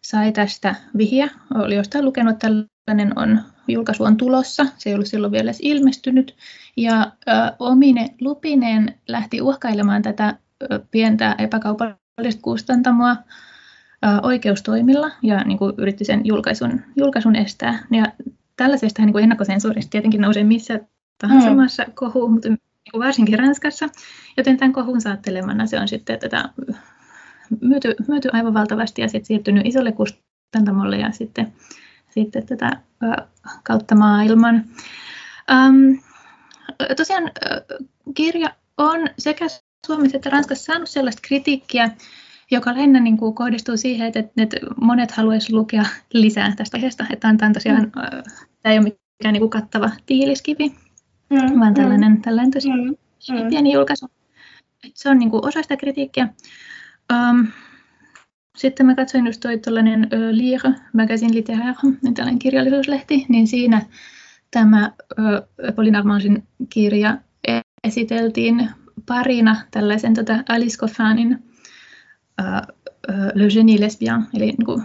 sai 0.01 0.31
tästä 0.31 0.75
vihiä, 0.97 1.29
oli 1.55 1.75
jostain 1.75 2.05
lukenut, 2.05 2.33
että 2.33 2.47
tällainen 2.85 3.19
on, 3.19 3.41
julkaisu 3.67 4.03
on 4.03 4.17
tulossa, 4.17 4.65
se 4.77 4.89
ei 4.89 4.93
ollut 4.93 5.07
silloin 5.07 5.31
vielä 5.31 5.43
edes 5.43 5.59
ilmestynyt, 5.61 6.35
ja 6.77 7.11
ö, 7.27 7.31
omine 7.59 8.09
lupineen 8.21 8.95
lähti 9.07 9.41
uhkailemaan 9.41 10.01
tätä 10.01 10.37
ö, 10.71 10.79
pientä 10.91 11.35
epäkaupallista 11.37 12.41
kustantamoa 12.41 13.11
ö, 13.11 14.07
oikeustoimilla 14.23 15.11
ja 15.21 15.43
niin 15.43 15.57
kuin 15.57 15.73
yritti 15.77 16.05
sen 16.05 16.21
julkaisun, 16.23 16.81
julkaisun 16.95 17.35
estää. 17.35 17.79
Ja 17.91 18.05
tällaisesta 18.55 19.05
niin 19.05 19.19
ennakkosensuurista 19.19 19.89
tietenkin 19.89 20.21
nousee 20.21 20.43
missä 20.43 20.79
tahansa 21.17 21.49
mm. 21.49 21.55
maassa 21.55 21.85
kohu, 21.93 22.27
mutta 22.27 22.49
varsinkin 22.93 23.39
Ranskassa, 23.39 23.89
joten 24.37 24.57
tämän 24.57 24.73
kohun 24.73 25.01
saattelemana 25.01 25.65
se 25.65 25.79
on 25.79 25.87
sitten 25.87 26.19
tätä 26.19 26.49
myyty, 27.61 27.95
myyty 28.07 28.29
aivan 28.33 28.53
valtavasti 28.53 29.01
ja 29.01 29.07
sitten 29.07 29.25
siirtynyt 29.25 29.65
isolle 29.65 29.91
kustantamolle 29.91 30.97
ja 30.97 31.11
sitten, 31.11 31.53
sitten 32.09 32.45
tätä 32.45 32.71
kautta 33.63 33.95
maailman. 33.95 34.65
Um, 35.51 35.99
tosiaan 36.97 37.31
kirja 38.13 38.49
on 38.77 39.07
sekä 39.17 39.45
Suomessa 39.87 40.17
että 40.17 40.29
Ranskassa 40.29 40.63
saanut 40.63 40.89
sellaista 40.89 41.21
kritiikkiä, 41.27 41.91
joka 42.51 42.73
lähinnä 42.73 42.99
niin 42.99 43.17
kuin 43.17 43.35
kohdistuu 43.35 43.77
siihen, 43.77 44.07
että, 44.07 44.19
että 44.37 44.57
monet 44.81 45.11
haluaisivat 45.11 45.59
lukea 45.59 45.85
lisää 46.13 46.53
tästä 46.55 46.77
aiheesta. 46.77 47.05
Että 47.13 47.33
tämä 47.37 47.47
on 47.47 47.53
tosiaan, 47.53 47.83
mm. 47.83 47.91
tämä 48.61 48.73
ei 48.73 48.79
ole 48.79 48.93
mikään 49.19 49.33
niin 49.33 49.41
kuin 49.41 49.49
kattava 49.49 49.89
tiiliskivi, 50.05 50.75
mm. 51.29 51.59
vaan 51.59 51.73
tällainen, 51.73 52.11
mm. 52.11 52.21
tällainen 52.21 52.51
tosiaan 52.51 52.79
mm. 53.29 53.49
pieni 53.49 53.73
julkaisu. 53.73 54.07
Se 54.93 55.09
on 55.09 55.19
niin 55.19 55.29
kuin 55.29 55.45
osa 55.45 55.61
sitä 55.61 55.77
kritiikkiä. 55.77 56.27
Um, 57.13 57.47
sitten 58.57 58.85
mä 58.85 58.95
katsoin 58.95 59.25
just 59.25 59.41
toi 59.41 59.57
tällainen 59.57 60.03
uh, 60.03 60.31
Lire, 60.31 60.73
Magazine 60.93 61.33
Littéraire, 61.33 61.97
niin 62.01 62.13
tällainen 62.13 62.39
kirjallisuuslehti, 62.39 63.25
niin 63.29 63.47
siinä 63.47 63.85
tämä 64.51 64.91
Pauline 65.75 65.97
Armangin 65.97 66.43
kirja 66.69 67.17
esiteltiin 67.83 68.69
parina 69.05 69.55
tällaisen 69.71 70.13
tota 70.13 70.43
Alice 70.49 70.77
Coffanin 70.77 71.33
uh, 72.41 72.75
uh, 73.09 73.31
Le 73.33 73.47
Génie 73.47 73.79
Lesbien, 73.79 74.25
eli 74.33 74.45
niin 74.45 74.65
kuin, 74.65 74.81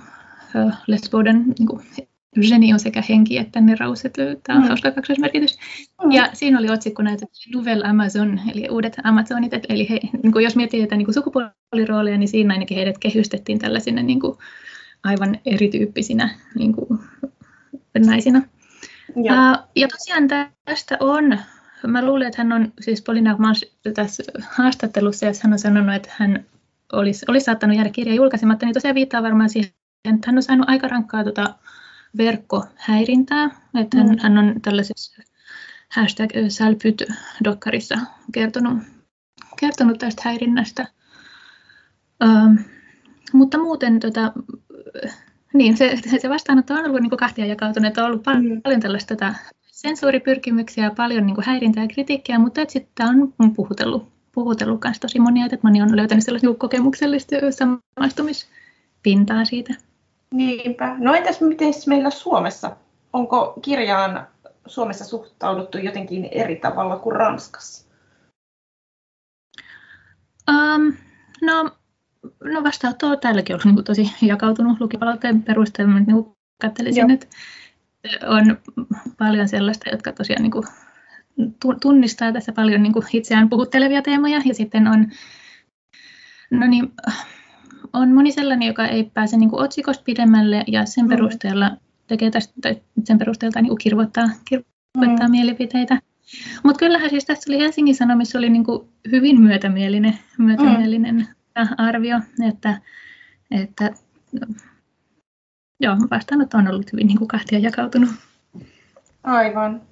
uh, 0.54 0.72
lesboiden 0.86 1.44
niin 1.58 1.66
kuin, 1.66 1.84
Geni 2.40 2.72
on 2.72 2.80
sekä 2.80 3.02
henki 3.08 3.38
että 3.38 3.60
neraus, 3.60 4.04
että 4.04 4.22
tämä 4.46 4.56
on 4.56 4.62
mm. 4.62 4.68
hauska 4.68 4.90
kaksoismerkitys. 4.90 5.58
Mm. 6.04 6.12
Ja 6.12 6.30
siinä 6.32 6.58
oli 6.58 6.70
otsikkona, 6.70 7.12
että 7.12 7.26
Nouvelle 7.54 7.84
Amazon, 7.84 8.40
eli 8.54 8.68
uudet 8.70 8.96
Amazonit, 9.04 9.52
eli 9.68 9.88
he, 9.90 10.00
niin 10.22 10.32
kuin 10.32 10.44
jos 10.44 10.56
miettii 10.56 10.80
tätä 10.80 10.96
niin 10.96 11.06
kuin 11.06 11.14
sukupuoliroolia, 11.14 12.18
niin 12.18 12.28
siinä 12.28 12.54
ainakin 12.54 12.76
heidät 12.76 12.98
kehystettiin 12.98 13.58
tällaisina 13.58 14.02
niin 14.02 14.20
kuin 14.20 14.38
aivan 15.04 15.38
erityyppisinä 15.46 16.30
niin 16.58 16.72
kuin 16.72 17.00
naisina. 18.06 18.42
Ja. 19.24 19.52
Uh, 19.52 19.68
ja 19.76 19.88
tosiaan 19.88 20.28
tästä 20.64 20.96
on, 21.00 21.38
mä 21.86 22.04
luulen, 22.04 22.26
että 22.26 22.42
hän 22.42 22.52
on, 22.52 22.72
siis 22.80 23.02
Polina 23.02 23.36
Mans 23.38 23.64
tässä 23.94 24.22
haastattelussa, 24.50 25.26
jos 25.26 25.42
hän 25.42 25.52
on 25.52 25.58
sanonut, 25.58 25.94
että 25.94 26.08
hän 26.12 26.44
olisi, 26.92 27.24
olisi 27.28 27.44
saattanut 27.44 27.76
jäädä 27.76 27.90
kirja 27.90 28.14
julkaisematta, 28.14 28.66
niin 28.66 28.74
tosiaan 28.74 28.94
viittaa 28.94 29.22
varmaan 29.22 29.50
siihen, 29.50 29.70
että 30.04 30.26
hän 30.26 30.36
on 30.36 30.42
saanut 30.42 30.68
aika 30.68 30.88
rankkaa 30.88 31.24
tota, 31.24 31.54
verkkohäirintää. 32.16 33.50
Että 33.80 33.96
hän, 33.96 34.08
mm. 34.08 34.16
hän 34.22 34.38
on 34.38 34.54
tällaisessa 34.62 35.22
hashtag 35.88 36.30
Salpyt-dokkarissa 36.48 37.98
kertonut, 38.32 38.78
kertonut 39.60 39.98
tästä 39.98 40.22
häirinnästä. 40.24 40.86
Ähm, 42.24 42.54
mutta 43.32 43.58
muuten 43.58 44.00
tota, 44.00 44.32
niin, 45.54 45.76
se, 45.76 45.98
se 46.20 46.28
vastaanotto 46.28 46.74
on 46.74 46.84
ollut 46.84 47.00
niin 47.00 47.10
kahtia 47.10 47.46
jakautunut, 47.46 47.88
että 47.88 48.00
on 48.00 48.06
ollut 48.06 48.22
paljon, 48.22 48.54
mm. 48.54 48.62
paljon 48.62 48.80
tällaista 48.80 49.16
tota, 49.16 49.34
sensuuripyrkimyksiä, 49.62 50.90
paljon 50.96 51.26
niin 51.26 51.36
häirintää 51.44 51.84
ja 51.84 51.88
kritiikkiä, 51.88 52.38
mutta 52.38 52.60
sitten 52.68 53.06
on 53.38 53.54
puhutellut, 53.54 54.08
puhutellut 54.32 54.80
myös 54.84 55.00
tosi 55.00 55.18
monia, 55.18 55.44
että 55.46 55.58
moni 55.62 55.82
on 55.82 55.96
löytänyt 55.96 56.24
sellaista 56.24 56.48
niin 56.48 56.58
kokemuksellista 56.58 57.36
samaistumispintaa 57.50 59.44
siitä. 59.44 59.74
Niinpä. 60.32 60.96
No 60.98 61.14
entäs 61.14 61.40
miten 61.40 61.72
meillä 61.86 62.10
Suomessa? 62.10 62.76
Onko 63.12 63.54
kirjaan 63.62 64.26
Suomessa 64.66 65.04
suhtauduttu 65.04 65.78
jotenkin 65.78 66.24
eri 66.24 66.56
tavalla 66.56 66.98
kuin 66.98 67.16
Ranskassa? 67.16 67.86
Um, 70.50 70.96
no, 71.42 71.70
no 72.44 72.64
vastaanotto 72.64 73.06
on 73.06 73.20
täälläkin 73.20 73.54
ollut 73.54 73.64
niin 73.64 73.84
tosi 73.84 74.12
jakautunut 74.22 74.80
lukipalautteen 74.80 75.42
perusteella. 75.42 76.00
Niin 76.00 76.36
katselisin, 76.62 77.10
että 77.10 77.26
on 78.26 78.58
paljon 79.18 79.48
sellaista, 79.48 79.90
jotka 79.90 80.12
tosiaan 80.12 80.42
niin 80.42 80.50
kuin 80.50 80.64
tunnistaa 81.80 82.32
tässä 82.32 82.52
paljon 82.52 82.82
niin 82.82 82.92
kuin 82.92 83.06
itseään 83.12 83.48
puhuttelevia 83.48 84.02
teemoja. 84.02 84.40
Ja 84.44 84.54
sitten 84.54 84.86
on 84.86 85.10
no 86.50 86.66
niin, 86.66 86.92
on 87.92 88.12
moni 88.12 88.32
sellainen, 88.32 88.68
joka 88.68 88.86
ei 88.86 89.04
pääse 89.14 89.36
niin 89.36 89.50
kuin 89.50 89.62
otsikosta 89.62 90.04
pidemmälle 90.04 90.64
ja 90.66 90.86
sen 90.86 91.04
mm. 91.04 91.08
perusteella 91.08 91.70
tekee 92.06 92.30
tästä, 92.30 92.54
tai 92.62 92.82
sen 93.04 93.18
perusteella 93.18 93.60
niin 93.60 93.68
kuin 93.68 93.78
kirvoittaa, 93.78 94.28
kirvoittaa 94.44 95.28
mm. 95.28 95.30
mielipiteitä. 95.30 95.98
Mutta 96.62 96.78
kyllähän 96.78 97.10
siis 97.10 97.24
tässä 97.24 97.52
oli 97.52 97.58
Helsingin 97.58 97.94
Sanomissa 97.94 98.38
oli 98.38 98.50
niin 98.50 98.64
kuin 98.64 98.88
hyvin 99.10 99.40
myötämielinen, 99.40 100.18
myötämielinen 100.38 101.14
mm. 101.14 101.66
arvio, 101.78 102.20
että, 102.48 102.80
että 103.50 103.90
joo, 105.80 105.96
vastaanotto 106.10 106.58
on 106.58 106.68
ollut 106.68 106.92
hyvin 106.92 107.06
niin 107.06 107.18
kuin 107.18 107.28
kahtia 107.28 107.58
jakautunut. 107.58 108.10
Aivan. 109.24 109.82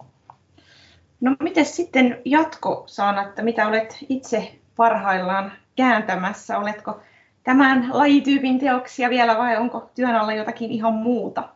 No 1.20 1.36
miten 1.42 1.64
sitten 1.64 2.18
jatko, 2.24 2.84
Saana, 2.86 3.22
että 3.22 3.42
mitä 3.42 3.68
olet 3.68 3.98
itse 4.08 4.58
parhaillaan 4.76 5.52
kääntämässä? 5.76 6.58
Oletko 6.58 7.00
tämän 7.44 7.88
lajityypin 7.92 8.58
teoksia 8.58 9.10
vielä 9.10 9.38
vai 9.38 9.56
onko 9.56 9.90
työn 9.94 10.16
alla 10.16 10.32
jotakin 10.32 10.70
ihan 10.70 10.94
muuta? 10.94 11.48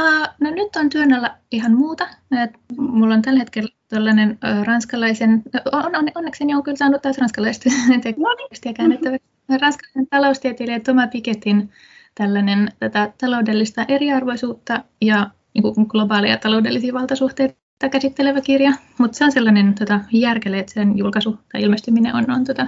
Uh, 0.00 0.28
no 0.40 0.50
nyt 0.50 0.76
on 0.76 0.88
työn 0.88 1.12
alla 1.12 1.30
ihan 1.50 1.74
muuta. 1.74 2.08
Et 2.42 2.50
mulla 2.76 3.14
on 3.14 3.22
tällä 3.22 3.38
hetkellä 3.38 3.68
tällainen 3.88 4.38
ranskalaisen, 4.64 5.42
on, 5.72 5.96
on, 5.96 6.08
onneksi 6.14 6.44
on 6.54 6.62
kyllä 6.62 6.76
saanut 6.76 7.02
taas 7.02 7.18
ranskalaista 7.18 7.70
tekstiä 8.02 8.72
käännettäväksi. 8.72 9.28
Ranskalaisen 9.60 10.06
taloustieteilijä 10.06 10.80
Thomas 10.80 11.08
Pikettin 11.12 11.70
tällainen 12.14 12.68
tätä 12.78 13.12
taloudellista 13.20 13.84
eriarvoisuutta 13.88 14.84
ja 15.00 15.30
niin 15.54 15.86
globaalia 15.88 16.36
taloudellisia 16.36 16.94
valtasuhteita 16.94 17.88
käsittelevä 17.90 18.40
kirja, 18.40 18.72
mutta 18.98 19.18
se 19.18 19.24
on 19.24 19.32
sellainen 19.32 19.74
tota, 19.74 20.00
järkele, 20.12 20.58
että 20.58 20.72
sen 20.72 20.98
julkaisu 20.98 21.38
tai 21.52 21.62
ilmestyminen 21.62 22.14
on, 22.14 22.30
on 22.30 22.44
tota, 22.44 22.66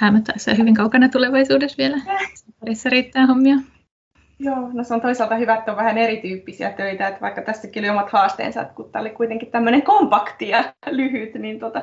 häämöttäessä 0.00 0.54
hyvin 0.54 0.74
kaukana 0.74 1.08
tulevaisuudessa 1.08 1.78
vielä. 1.78 1.96
Parissa 2.60 2.90
riittää 2.90 3.26
hommia. 3.26 3.56
Joo, 4.38 4.70
no 4.72 4.84
se 4.84 4.94
on 4.94 5.00
toisaalta 5.00 5.36
hyvä, 5.36 5.54
että 5.54 5.70
on 5.70 5.76
vähän 5.76 5.98
erityyppisiä 5.98 6.70
töitä, 6.70 7.08
että 7.08 7.20
vaikka 7.20 7.42
tässäkin 7.42 7.82
oli 7.82 7.90
omat 7.90 8.10
haasteensa, 8.10 8.62
että 8.62 8.74
kun 8.74 8.92
tämä 8.92 9.00
oli 9.00 9.10
kuitenkin 9.10 9.50
tämmöinen 9.50 9.82
kompakti 9.82 10.48
ja 10.48 10.74
lyhyt, 10.90 11.34
niin 11.34 11.60
tota, 11.60 11.82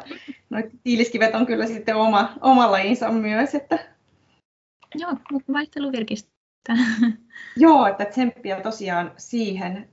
noit 0.49 0.65
tiiliskivet 0.83 1.35
on 1.35 1.45
kyllä 1.45 1.65
sitten 1.65 1.95
oma, 1.95 2.33
oma 2.41 2.71
lajinsa 2.71 3.11
myös. 3.11 3.55
Että... 3.55 3.79
Joo, 4.95 5.11
mutta 5.31 5.53
vaihtelu 5.53 5.91
virkistää. 5.91 6.75
Joo, 7.57 7.87
että 7.87 8.05
tsemppiä 8.05 8.61
tosiaan 8.61 9.11
siihen, 9.17 9.89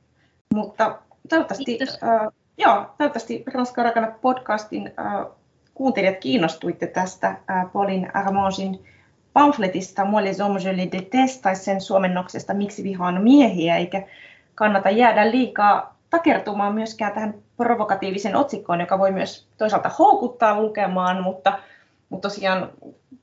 mutta 0.55 0.99
toivottavasti, 1.29 1.79
äh, 1.83 2.33
joo, 2.59 2.95
toivottavasti 2.99 3.45
Ranska 3.47 3.83
podcastin 4.21 4.93
äh, 4.99 5.27
kuuntelijat 5.75 6.17
kiinnostuitte 6.17 6.87
tästä 6.87 7.37
Polin 7.73 8.17
Armonsin 8.17 8.85
pamfletista 9.33 10.05
Moi 10.05 10.23
hommes 10.43 10.65
je 10.65 10.77
les 10.77 10.89
déteste, 10.93 11.43
tai 11.43 11.57
sen 11.57 11.81
suomennoksesta 11.81 12.55
Miksi 12.55 12.83
vihaan 12.83 13.23
miehiä, 13.23 13.77
eikä 13.77 14.03
kannata 14.55 14.91
jäädä 14.91 15.31
liikaa 15.31 15.97
takertumaan 16.11 16.75
myöskään 16.75 17.13
tähän 17.13 17.35
provokatiivisen 17.57 18.37
otsikkoon, 18.37 18.81
joka 18.81 18.99
voi 18.99 19.13
myös 19.13 19.49
toisaalta 19.59 19.91
houkuttaa 19.99 20.61
lukemaan, 20.61 21.23
mutta, 21.23 21.59
mutta 22.09 22.29
tosiaan 22.29 22.71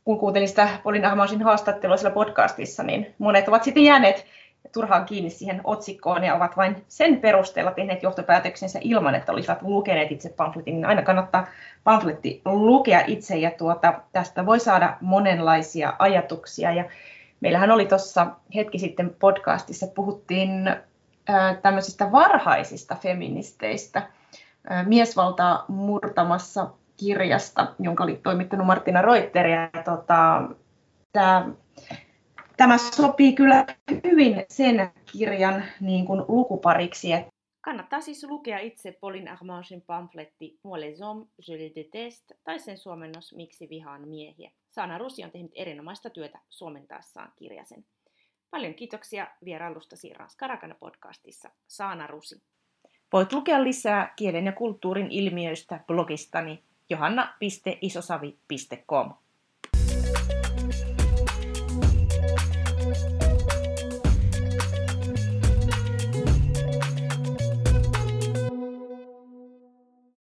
kun 0.04 0.20
kuuntelin 0.20 0.48
sitä 0.48 0.70
Polin 0.84 1.06
Ahmasin 1.06 1.42
haastattelua 1.42 1.98
siellä 1.98 2.14
podcastissa, 2.14 2.84
niin 2.84 3.16
monet 3.20 3.48
ovat 3.48 3.64
sitten 3.64 3.84
jääneet 3.84 4.26
turhaan 4.73 5.05
kiinni 5.05 5.29
siihen 5.29 5.62
otsikkoon 5.63 6.23
ja 6.23 6.36
ovat 6.36 6.57
vain 6.57 6.84
sen 6.88 7.17
perusteella 7.17 7.71
tehneet 7.71 8.03
johtopäätöksensä 8.03 8.79
ilman, 8.81 9.15
että 9.15 9.31
olisivat 9.31 9.62
lukeneet 9.62 10.12
itse 10.12 10.29
pamfletin, 10.29 10.73
niin 10.73 10.86
aina 10.86 11.01
kannattaa 11.01 11.47
pamfletti 11.84 12.41
lukea 12.45 13.01
itse 13.07 13.38
ja 13.38 13.51
tuota, 13.51 13.93
tästä 14.12 14.45
voi 14.45 14.60
saada 14.60 14.97
monenlaisia 15.01 15.93
ajatuksia. 15.99 16.71
Ja 16.71 16.86
meillähän 17.39 17.71
oli 17.71 17.86
tuossa 17.86 18.27
hetki 18.55 18.79
sitten 18.79 19.15
podcastissa, 19.19 19.88
puhuttiin 19.88 20.67
ää, 21.27 21.55
tämmöisistä 21.55 22.12
varhaisista 22.12 22.95
feministeistä, 22.95 24.10
ää, 24.69 24.84
miesvaltaa 24.84 25.65
murtamassa 25.67 26.69
kirjasta, 26.97 27.67
jonka 27.79 28.03
oli 28.03 28.19
toimittanut 28.23 28.67
Martina 28.67 29.01
Reuter. 29.01 29.47
Ja, 29.47 29.69
tota, 29.86 30.41
tämä 31.12 31.49
tämä 32.62 32.78
sopii 32.78 33.34
kyllä 33.34 33.65
hyvin 34.04 34.45
sen 34.50 34.91
kirjan 35.12 35.63
niin 35.80 36.06
kuin 36.06 36.21
lukupariksi. 36.28 37.08
Kannattaa 37.62 38.02
siis 38.02 38.24
lukea 38.24 38.60
itse 38.60 38.91
Pauline 38.91 39.32
Armangin 39.32 39.82
pamfletti 39.82 40.60
Moi 40.63 40.82
les 40.82 41.02
hommes, 41.02 41.28
je 41.47 41.58
les 41.58 41.71
déteste, 41.76 42.36
tai 42.43 42.60
sen 42.60 42.78
suomennos 42.78 43.36
Miksi 43.36 43.69
vihaan 43.69 44.08
miehiä. 44.08 44.52
Saana 44.69 44.97
Rusi 44.97 45.24
on 45.24 45.32
tehnyt 45.32 45.52
erinomaista 45.56 46.10
työtä 46.10 46.39
suomentaessaan 46.50 47.34
kirjasen. 47.36 47.86
Paljon 48.52 48.74
kiitoksia 48.74 49.28
vierailustasi 49.45 50.13
Ranskarakana 50.13 50.76
podcastissa, 50.80 51.50
Saana 51.67 52.08
Rusi. 52.08 52.41
Voit 53.13 53.34
lukea 53.34 53.63
lisää 53.63 54.13
kielen 54.15 54.45
ja 54.45 54.52
kulttuurin 54.52 55.12
ilmiöistä 55.12 55.80
blogistani 55.88 56.63
johanna.isosavi.com. 56.89 59.13